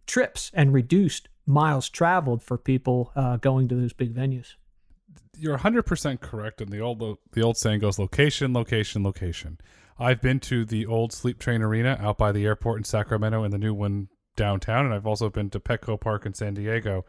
trips 0.06 0.52
and 0.54 0.74
reduce 0.74 1.22
miles 1.46 1.90
traveled 1.90 2.44
for 2.44 2.58
people 2.58 3.12
uh, 3.16 3.38
going 3.38 3.68
to 3.70 3.76
those 3.76 3.94
big 3.94 4.14
venues. 4.14 4.56
You're 5.40 5.58
100% 5.58 6.20
correct. 6.20 6.62
And 6.62 6.72
the 6.72 6.80
old 6.80 7.00
the 7.32 7.42
old 7.42 7.58
saying 7.58 7.80
goes 7.80 8.00
location, 8.00 8.54
location, 8.54 9.04
location. 9.04 9.60
I've 10.00 10.22
been 10.22 10.40
to 10.42 10.64
the 10.64 10.86
old 10.86 11.12
Sleep 11.12 11.40
Train 11.40 11.62
Arena 11.62 11.98
out 12.00 12.18
by 12.18 12.32
the 12.32 12.46
airport 12.46 12.80
in 12.80 12.84
Sacramento 12.84 13.44
and 13.44 13.52
the 13.52 13.58
new 13.58 13.74
one 13.74 14.10
downtown, 14.36 14.86
and 14.86 14.94
I've 14.94 15.08
also 15.08 15.30
been 15.30 15.50
to 15.50 15.60
Petco 15.60 16.00
Park 16.00 16.26
in 16.26 16.34
San 16.34 16.54
Diego. 16.54 17.06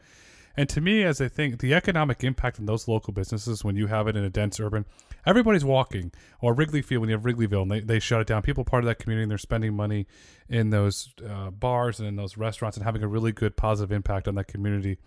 And 0.57 0.69
to 0.71 0.81
me, 0.81 1.05
as 1.05 1.21
I 1.21 1.29
think 1.29 1.61
the 1.61 1.73
economic 1.73 2.25
impact 2.25 2.59
in 2.59 2.67
those 2.67 2.89
local 2.89 3.13
businesses 3.13 3.63
when 3.63 3.77
you 3.77 3.87
have 3.87 4.09
it 4.09 4.17
in 4.17 4.25
a 4.25 4.31
dense 4.31 4.59
urban, 4.59 4.87
everybody's 5.25 5.65
walking. 5.65 6.11
Or 6.41 6.53
Wrigley 6.53 6.83
Field 6.83 7.03
when 7.03 7.11
you 7.11 7.17
have 7.17 7.25
Wrigleyville 7.25 7.63
and 7.63 7.71
they, 7.71 7.81
they 7.81 7.99
shut 8.01 8.21
it 8.23 8.27
down. 8.27 8.43
People 8.43 8.65
part 8.65 8.83
of 8.83 8.89
that 8.89 8.99
community 8.99 9.23
and 9.23 9.31
they're 9.31 9.39
spending 9.39 9.77
money 9.77 10.09
in 10.49 10.71
those 10.71 11.15
uh, 11.25 11.51
bars 11.51 12.01
and 12.01 12.09
in 12.09 12.17
those 12.17 12.37
restaurants 12.37 12.77
and 12.77 12.85
having 12.85 13.05
a 13.05 13.07
really 13.07 13.31
good 13.31 13.57
positive 13.57 13.93
impact 13.93 14.27
on 14.27 14.35
that 14.35 14.49
community 14.49 14.99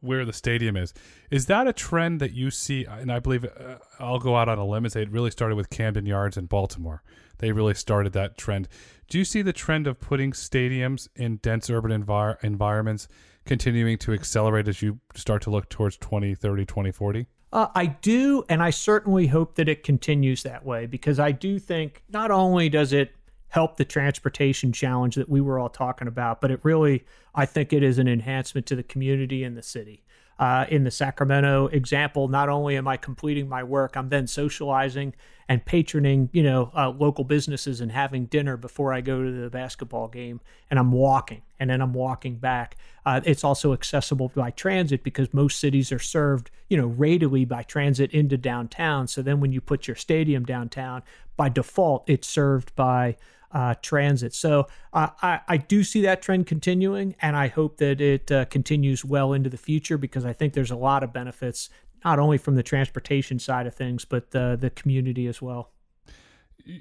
where 0.00 0.24
the 0.24 0.32
stadium 0.32 0.76
is. 0.76 0.92
Is 1.30 1.46
that 1.46 1.66
a 1.66 1.72
trend 1.72 2.20
that 2.20 2.32
you 2.32 2.50
see? 2.50 2.84
And 2.84 3.10
I 3.10 3.18
believe 3.18 3.44
uh, 3.44 3.76
I'll 3.98 4.18
go 4.18 4.36
out 4.36 4.48
on 4.48 4.58
a 4.58 4.66
limb 4.66 4.84
and 4.84 4.92
say 4.92 5.02
it 5.02 5.10
really 5.10 5.30
started 5.30 5.56
with 5.56 5.70
Camden 5.70 6.06
Yards 6.06 6.36
in 6.36 6.46
Baltimore. 6.46 7.02
They 7.38 7.52
really 7.52 7.74
started 7.74 8.12
that 8.12 8.38
trend. 8.38 8.68
Do 9.08 9.18
you 9.18 9.24
see 9.24 9.42
the 9.42 9.52
trend 9.52 9.86
of 9.86 10.00
putting 10.00 10.32
stadiums 10.32 11.08
in 11.16 11.36
dense 11.38 11.68
urban 11.70 11.90
envir- 11.90 12.42
environments 12.44 13.08
continuing 13.44 13.98
to 13.98 14.12
accelerate 14.12 14.68
as 14.68 14.82
you 14.82 15.00
start 15.14 15.42
to 15.42 15.50
look 15.50 15.68
towards 15.68 15.96
2030, 15.98 16.64
2040? 16.64 17.26
Uh, 17.52 17.68
I 17.74 17.86
do, 17.86 18.44
and 18.48 18.62
I 18.62 18.70
certainly 18.70 19.28
hope 19.28 19.54
that 19.56 19.68
it 19.68 19.84
continues 19.84 20.42
that 20.42 20.64
way 20.64 20.86
because 20.86 21.20
I 21.20 21.30
do 21.30 21.58
think 21.58 22.02
not 22.08 22.30
only 22.30 22.68
does 22.68 22.92
it 22.92 23.12
help 23.54 23.76
the 23.76 23.84
transportation 23.84 24.72
challenge 24.72 25.14
that 25.14 25.28
we 25.28 25.40
were 25.40 25.60
all 25.60 25.68
talking 25.68 26.08
about, 26.08 26.40
but 26.40 26.50
it 26.50 26.58
really, 26.64 27.04
I 27.36 27.46
think 27.46 27.72
it 27.72 27.84
is 27.84 28.00
an 28.00 28.08
enhancement 28.08 28.66
to 28.66 28.74
the 28.74 28.82
community 28.82 29.44
and 29.44 29.56
the 29.56 29.62
city. 29.62 30.02
Uh, 30.40 30.66
in 30.68 30.82
the 30.82 30.90
Sacramento 30.90 31.68
example, 31.68 32.26
not 32.26 32.48
only 32.48 32.76
am 32.76 32.88
I 32.88 32.96
completing 32.96 33.48
my 33.48 33.62
work, 33.62 33.96
I'm 33.96 34.08
then 34.08 34.26
socializing 34.26 35.14
and 35.48 35.64
patroning, 35.64 36.30
you 36.32 36.42
know, 36.42 36.72
uh, 36.76 36.90
local 36.90 37.22
businesses 37.22 37.80
and 37.80 37.92
having 37.92 38.26
dinner 38.26 38.56
before 38.56 38.92
I 38.92 39.00
go 39.00 39.22
to 39.22 39.30
the 39.30 39.50
basketball 39.50 40.08
game. 40.08 40.40
And 40.68 40.76
I'm 40.76 40.90
walking, 40.90 41.42
and 41.60 41.70
then 41.70 41.80
I'm 41.80 41.92
walking 41.92 42.38
back. 42.38 42.76
Uh, 43.06 43.20
it's 43.24 43.44
also 43.44 43.72
accessible 43.72 44.32
by 44.34 44.50
transit 44.50 45.04
because 45.04 45.32
most 45.32 45.60
cities 45.60 45.92
are 45.92 46.00
served, 46.00 46.50
you 46.68 46.76
know, 46.76 46.86
radially 46.86 47.44
by 47.44 47.62
transit 47.62 48.10
into 48.10 48.36
downtown. 48.36 49.06
So 49.06 49.22
then 49.22 49.38
when 49.38 49.52
you 49.52 49.60
put 49.60 49.86
your 49.86 49.94
stadium 49.94 50.44
downtown, 50.44 51.04
by 51.36 51.50
default, 51.50 52.02
it's 52.08 52.26
served 52.26 52.74
by 52.74 53.16
uh, 53.54 53.74
transit. 53.80 54.34
So 54.34 54.66
uh, 54.92 55.08
I, 55.22 55.40
I 55.48 55.56
do 55.56 55.84
see 55.84 56.02
that 56.02 56.20
trend 56.20 56.46
continuing, 56.46 57.14
and 57.22 57.36
I 57.36 57.48
hope 57.48 57.78
that 57.78 58.00
it 58.00 58.30
uh, 58.30 58.44
continues 58.46 59.04
well 59.04 59.32
into 59.32 59.48
the 59.48 59.56
future 59.56 59.96
because 59.96 60.26
I 60.26 60.32
think 60.32 60.52
there's 60.52 60.72
a 60.72 60.76
lot 60.76 61.04
of 61.04 61.12
benefits, 61.12 61.70
not 62.04 62.18
only 62.18 62.36
from 62.36 62.56
the 62.56 62.64
transportation 62.64 63.38
side 63.38 63.66
of 63.66 63.74
things, 63.74 64.04
but 64.04 64.32
the, 64.32 64.58
the 64.60 64.70
community 64.70 65.28
as 65.28 65.40
well. 65.40 65.70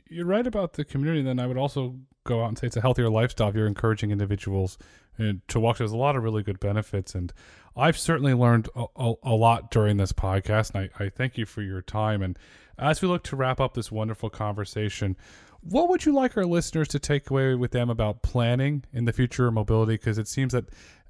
You're 0.09 0.25
right 0.25 0.47
about 0.47 0.73
the 0.73 0.85
community. 0.85 1.21
Then 1.21 1.39
I 1.39 1.45
would 1.45 1.57
also 1.57 1.97
go 2.23 2.43
out 2.43 2.47
and 2.47 2.57
say 2.57 2.67
it's 2.67 2.77
a 2.77 2.81
healthier 2.81 3.09
lifestyle 3.09 3.49
if 3.49 3.55
you're 3.55 3.67
encouraging 3.67 4.11
individuals 4.11 4.77
uh, 5.19 5.33
to 5.49 5.59
walk. 5.59 5.77
There's 5.77 5.91
a 5.91 5.97
lot 5.97 6.15
of 6.15 6.23
really 6.23 6.41
good 6.41 6.59
benefits, 6.59 7.13
and 7.13 7.31
I've 7.75 7.97
certainly 7.97 8.33
learned 8.33 8.69
a, 8.75 8.85
a, 8.95 9.13
a 9.23 9.33
lot 9.35 9.69
during 9.71 9.97
this 9.97 10.13
podcast. 10.13 10.73
And 10.73 10.89
I, 10.99 11.03
I 11.03 11.09
thank 11.09 11.37
you 11.37 11.45
for 11.45 11.61
your 11.61 11.81
time. 11.81 12.21
And 12.21 12.39
as 12.79 13.01
we 13.01 13.07
look 13.07 13.23
to 13.25 13.35
wrap 13.35 13.59
up 13.59 13.73
this 13.73 13.91
wonderful 13.91 14.29
conversation, 14.29 15.17
what 15.63 15.89
would 15.89 16.05
you 16.05 16.13
like 16.13 16.35
our 16.37 16.45
listeners 16.45 16.87
to 16.89 16.99
take 16.99 17.29
away 17.29 17.55
with 17.55 17.71
them 17.71 17.89
about 17.89 18.21
planning 18.21 18.83
in 18.91 19.05
the 19.05 19.13
future 19.13 19.47
of 19.47 19.53
mobility? 19.53 19.93
Because 19.93 20.17
it 20.17 20.27
seems 20.27 20.53
that 20.53 20.65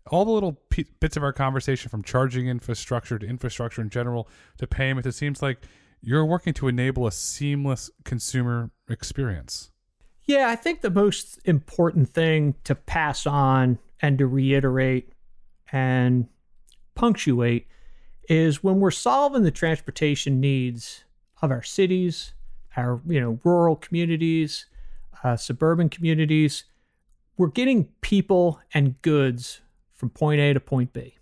all 0.07 0.25
the 0.25 0.31
little 0.31 0.53
p- 0.69 0.87
bits 0.99 1.17
of 1.17 1.23
our 1.23 1.33
conversation, 1.33 1.89
from 1.89 2.03
charging 2.03 2.47
infrastructure 2.47 3.17
to 3.17 3.25
infrastructure 3.25 3.81
in 3.81 3.89
general 3.89 4.27
to 4.57 4.67
payment, 4.67 5.05
it 5.05 5.13
seems 5.13 5.41
like 5.41 5.59
you're 6.01 6.25
working 6.25 6.53
to 6.53 6.67
enable 6.67 7.07
a 7.07 7.11
seamless 7.11 7.89
consumer 8.03 8.69
experience. 8.89 9.71
Yeah, 10.25 10.49
I 10.49 10.55
think 10.55 10.81
the 10.81 10.89
most 10.89 11.39
important 11.45 12.09
thing 12.09 12.55
to 12.65 12.75
pass 12.75 13.25
on 13.25 13.79
and 14.01 14.17
to 14.17 14.27
reiterate 14.27 15.13
and 15.71 16.27
punctuate 16.95 17.67
is 18.29 18.63
when 18.63 18.79
we're 18.79 18.91
solving 18.91 19.43
the 19.43 19.51
transportation 19.51 20.39
needs 20.39 21.03
of 21.41 21.51
our 21.51 21.63
cities, 21.63 22.33
our 22.75 23.01
you 23.07 23.19
know 23.19 23.39
rural 23.43 23.75
communities, 23.75 24.65
uh, 25.23 25.35
suburban 25.35 25.89
communities, 25.89 26.65
we're 27.37 27.47
getting 27.47 27.85
people 28.01 28.59
and 28.73 29.01
goods 29.01 29.61
from 29.91 30.09
point 30.09 30.39
A 30.39 30.53
to 30.53 30.59
point 30.59 30.93
B. 30.93 31.15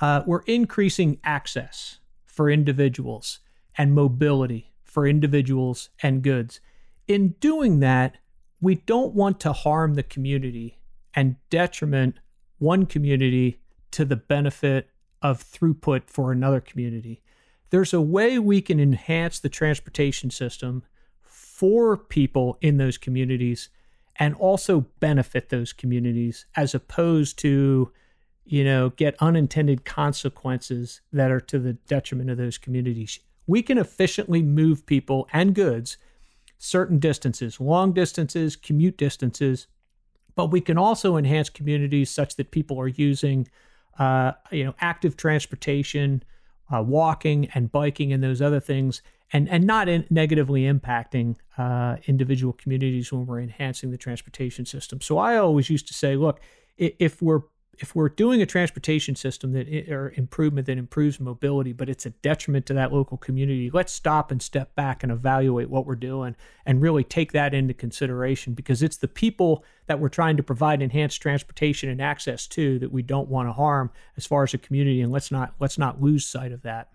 Uh, 0.00 0.22
we're 0.26 0.42
increasing 0.42 1.18
access 1.24 2.00
for 2.24 2.50
individuals 2.50 3.40
and 3.78 3.94
mobility 3.94 4.72
for 4.84 5.06
individuals 5.06 5.90
and 6.02 6.22
goods. 6.22 6.60
In 7.08 7.30
doing 7.40 7.80
that, 7.80 8.16
we 8.60 8.76
don't 8.76 9.14
want 9.14 9.40
to 9.40 9.52
harm 9.52 9.94
the 9.94 10.02
community 10.02 10.78
and 11.14 11.36
detriment 11.50 12.16
one 12.58 12.86
community 12.86 13.60
to 13.90 14.04
the 14.04 14.16
benefit 14.16 14.90
of 15.22 15.42
throughput 15.42 16.02
for 16.06 16.32
another 16.32 16.60
community. 16.60 17.22
There's 17.70 17.92
a 17.92 18.00
way 18.00 18.38
we 18.38 18.60
can 18.60 18.78
enhance 18.80 19.38
the 19.38 19.48
transportation 19.48 20.30
system 20.30 20.82
for 21.22 21.96
people 21.96 22.58
in 22.60 22.76
those 22.76 22.98
communities 22.98 23.68
and 24.16 24.34
also 24.34 24.86
benefit 25.00 25.48
those 25.48 25.72
communities 25.72 26.46
as 26.54 26.74
opposed 26.74 27.38
to 27.40 27.92
you 28.44 28.64
know 28.64 28.90
get 28.90 29.16
unintended 29.20 29.84
consequences 29.84 31.00
that 31.12 31.30
are 31.30 31.40
to 31.40 31.58
the 31.58 31.72
detriment 31.72 32.30
of 32.30 32.38
those 32.38 32.58
communities. 32.58 33.18
We 33.46 33.62
can 33.62 33.78
efficiently 33.78 34.42
move 34.42 34.86
people 34.86 35.28
and 35.32 35.54
goods 35.54 35.98
certain 36.58 36.98
distances 36.98 37.60
long 37.60 37.92
distances 37.92 38.56
commute 38.56 38.96
distances 38.96 39.66
but 40.34 40.50
we 40.50 40.60
can 40.60 40.78
also 40.78 41.16
enhance 41.16 41.48
communities 41.48 42.10
such 42.10 42.36
that 42.36 42.50
people 42.50 42.80
are 42.80 42.88
using 42.88 43.46
uh, 43.98 44.32
you 44.50 44.64
know 44.64 44.74
active 44.80 45.16
transportation 45.16 46.22
uh, 46.74 46.82
walking 46.82 47.48
and 47.54 47.70
biking 47.70 48.12
and 48.12 48.22
those 48.22 48.42
other 48.42 48.60
things 48.60 49.02
and 49.32 49.48
and 49.48 49.64
not 49.64 49.88
in 49.88 50.06
negatively 50.10 50.62
impacting 50.62 51.36
uh, 51.58 51.96
individual 52.06 52.52
communities 52.52 53.12
when 53.12 53.26
we're 53.26 53.40
enhancing 53.40 53.90
the 53.90 53.98
transportation 53.98 54.64
system. 54.64 55.00
So 55.00 55.18
I 55.18 55.36
always 55.36 55.68
used 55.68 55.88
to 55.88 55.94
say, 55.94 56.16
look, 56.16 56.40
if 56.76 57.20
we're 57.22 57.42
if 57.78 57.94
we're 57.94 58.08
doing 58.08 58.40
a 58.42 58.46
transportation 58.46 59.14
system 59.14 59.52
that 59.52 59.68
or 59.90 60.12
improvement 60.16 60.66
that 60.66 60.78
improves 60.78 61.20
mobility, 61.20 61.72
but 61.72 61.88
it's 61.88 62.06
a 62.06 62.10
detriment 62.10 62.66
to 62.66 62.74
that 62.74 62.92
local 62.92 63.16
community, 63.16 63.70
let's 63.70 63.92
stop 63.92 64.30
and 64.30 64.40
step 64.40 64.74
back 64.74 65.02
and 65.02 65.12
evaluate 65.12 65.70
what 65.70 65.86
we're 65.86 65.94
doing 65.94 66.36
and 66.64 66.80
really 66.80 67.04
take 67.04 67.32
that 67.32 67.54
into 67.54 67.74
consideration 67.74 68.54
because 68.54 68.82
it's 68.82 68.96
the 68.96 69.08
people 69.08 69.64
that 69.86 70.00
we're 70.00 70.08
trying 70.08 70.36
to 70.36 70.42
provide 70.42 70.82
enhanced 70.82 71.20
transportation 71.20 71.88
and 71.88 72.00
access 72.00 72.46
to 72.46 72.78
that 72.78 72.92
we 72.92 73.02
don't 73.02 73.28
want 73.28 73.48
to 73.48 73.52
harm 73.52 73.90
as 74.16 74.26
far 74.26 74.42
as 74.42 74.54
a 74.54 74.58
community, 74.58 75.00
and 75.00 75.12
let's 75.12 75.30
not 75.30 75.54
let's 75.60 75.78
not 75.78 76.00
lose 76.00 76.26
sight 76.26 76.52
of 76.52 76.62
that. 76.62 76.88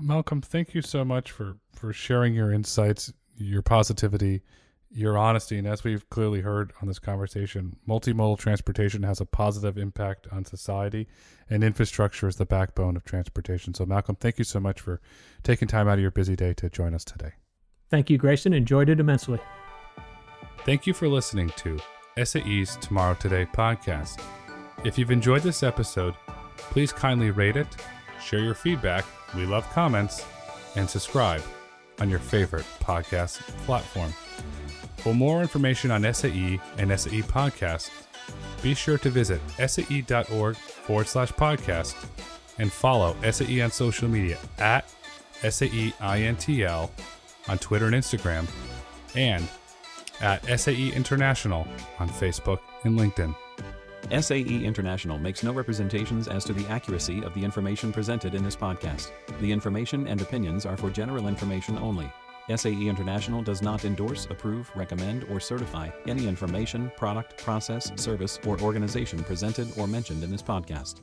Malcolm, 0.00 0.40
thank 0.40 0.74
you 0.74 0.82
so 0.82 1.04
much 1.04 1.30
for 1.30 1.56
for 1.72 1.92
sharing 1.92 2.34
your 2.34 2.52
insights, 2.52 3.12
your 3.36 3.62
positivity, 3.62 4.42
your 4.92 5.16
honesty, 5.16 5.58
and 5.58 5.66
as 5.66 5.84
we've 5.84 6.08
clearly 6.10 6.40
heard 6.40 6.72
on 6.80 6.88
this 6.88 6.98
conversation, 6.98 7.76
multimodal 7.88 8.38
transportation 8.38 9.02
has 9.02 9.20
a 9.20 9.26
positive 9.26 9.78
impact 9.78 10.26
on 10.30 10.44
society, 10.44 11.08
and 11.48 11.64
infrastructure 11.64 12.28
is 12.28 12.36
the 12.36 12.46
backbone 12.46 12.96
of 12.96 13.04
transportation. 13.04 13.74
So, 13.74 13.86
Malcolm, 13.86 14.16
thank 14.16 14.38
you 14.38 14.44
so 14.44 14.60
much 14.60 14.80
for 14.80 15.00
taking 15.42 15.68
time 15.68 15.88
out 15.88 15.94
of 15.94 16.00
your 16.00 16.10
busy 16.10 16.36
day 16.36 16.54
to 16.54 16.68
join 16.68 16.94
us 16.94 17.04
today. 17.04 17.32
Thank 17.90 18.10
you, 18.10 18.18
Grayson. 18.18 18.52
Enjoyed 18.52 18.88
it 18.88 19.00
immensely. 19.00 19.38
Thank 20.64 20.86
you 20.86 20.94
for 20.94 21.08
listening 21.08 21.50
to 21.56 21.78
SAE's 22.22 22.76
Tomorrow 22.76 23.14
Today 23.14 23.46
podcast. 23.46 24.22
If 24.84 24.98
you've 24.98 25.10
enjoyed 25.10 25.42
this 25.42 25.62
episode, 25.62 26.14
please 26.56 26.92
kindly 26.92 27.30
rate 27.30 27.56
it, 27.56 27.68
share 28.20 28.40
your 28.40 28.54
feedback 28.54 29.04
we 29.34 29.46
love 29.46 29.68
comments, 29.70 30.24
and 30.76 30.88
subscribe 30.88 31.42
on 32.00 32.10
your 32.10 32.18
favorite 32.18 32.66
podcast 32.80 33.38
platform. 33.64 34.12
For 35.02 35.12
more 35.12 35.42
information 35.42 35.90
on 35.90 36.02
SAE 36.14 36.60
and 36.78 37.00
SAE 37.00 37.22
Podcast, 37.22 37.90
be 38.62 38.72
sure 38.72 38.98
to 38.98 39.10
visit 39.10 39.40
sae.org 39.58 40.56
forward 40.56 41.08
slash 41.08 41.32
podcast 41.32 41.96
and 42.58 42.72
follow 42.72 43.16
SAE 43.28 43.62
on 43.62 43.72
social 43.72 44.08
media 44.08 44.38
at 44.58 44.88
SAEINTL 45.42 46.90
on 47.48 47.58
Twitter 47.58 47.86
and 47.86 47.96
Instagram 47.96 48.48
and 49.16 49.48
at 50.20 50.44
SAE 50.60 50.92
International 50.92 51.66
on 51.98 52.08
Facebook 52.08 52.60
and 52.84 52.96
LinkedIn. 52.96 53.34
SAE 54.20 54.64
International 54.64 55.18
makes 55.18 55.42
no 55.42 55.52
representations 55.52 56.28
as 56.28 56.44
to 56.44 56.52
the 56.52 56.66
accuracy 56.68 57.24
of 57.24 57.34
the 57.34 57.42
information 57.42 57.92
presented 57.92 58.36
in 58.36 58.44
this 58.44 58.54
podcast. 58.54 59.10
The 59.40 59.50
information 59.50 60.06
and 60.06 60.20
opinions 60.20 60.64
are 60.64 60.76
for 60.76 60.90
general 60.90 61.26
information 61.26 61.76
only. 61.78 62.08
SAE 62.48 62.88
International 62.88 63.42
does 63.42 63.62
not 63.62 63.84
endorse, 63.84 64.26
approve, 64.30 64.70
recommend, 64.74 65.24
or 65.24 65.40
certify 65.40 65.90
any 66.06 66.26
information, 66.26 66.90
product, 66.96 67.42
process, 67.42 67.92
service, 67.96 68.38
or 68.46 68.60
organization 68.60 69.22
presented 69.22 69.68
or 69.78 69.86
mentioned 69.86 70.22
in 70.22 70.30
this 70.30 70.42
podcast. 70.42 71.00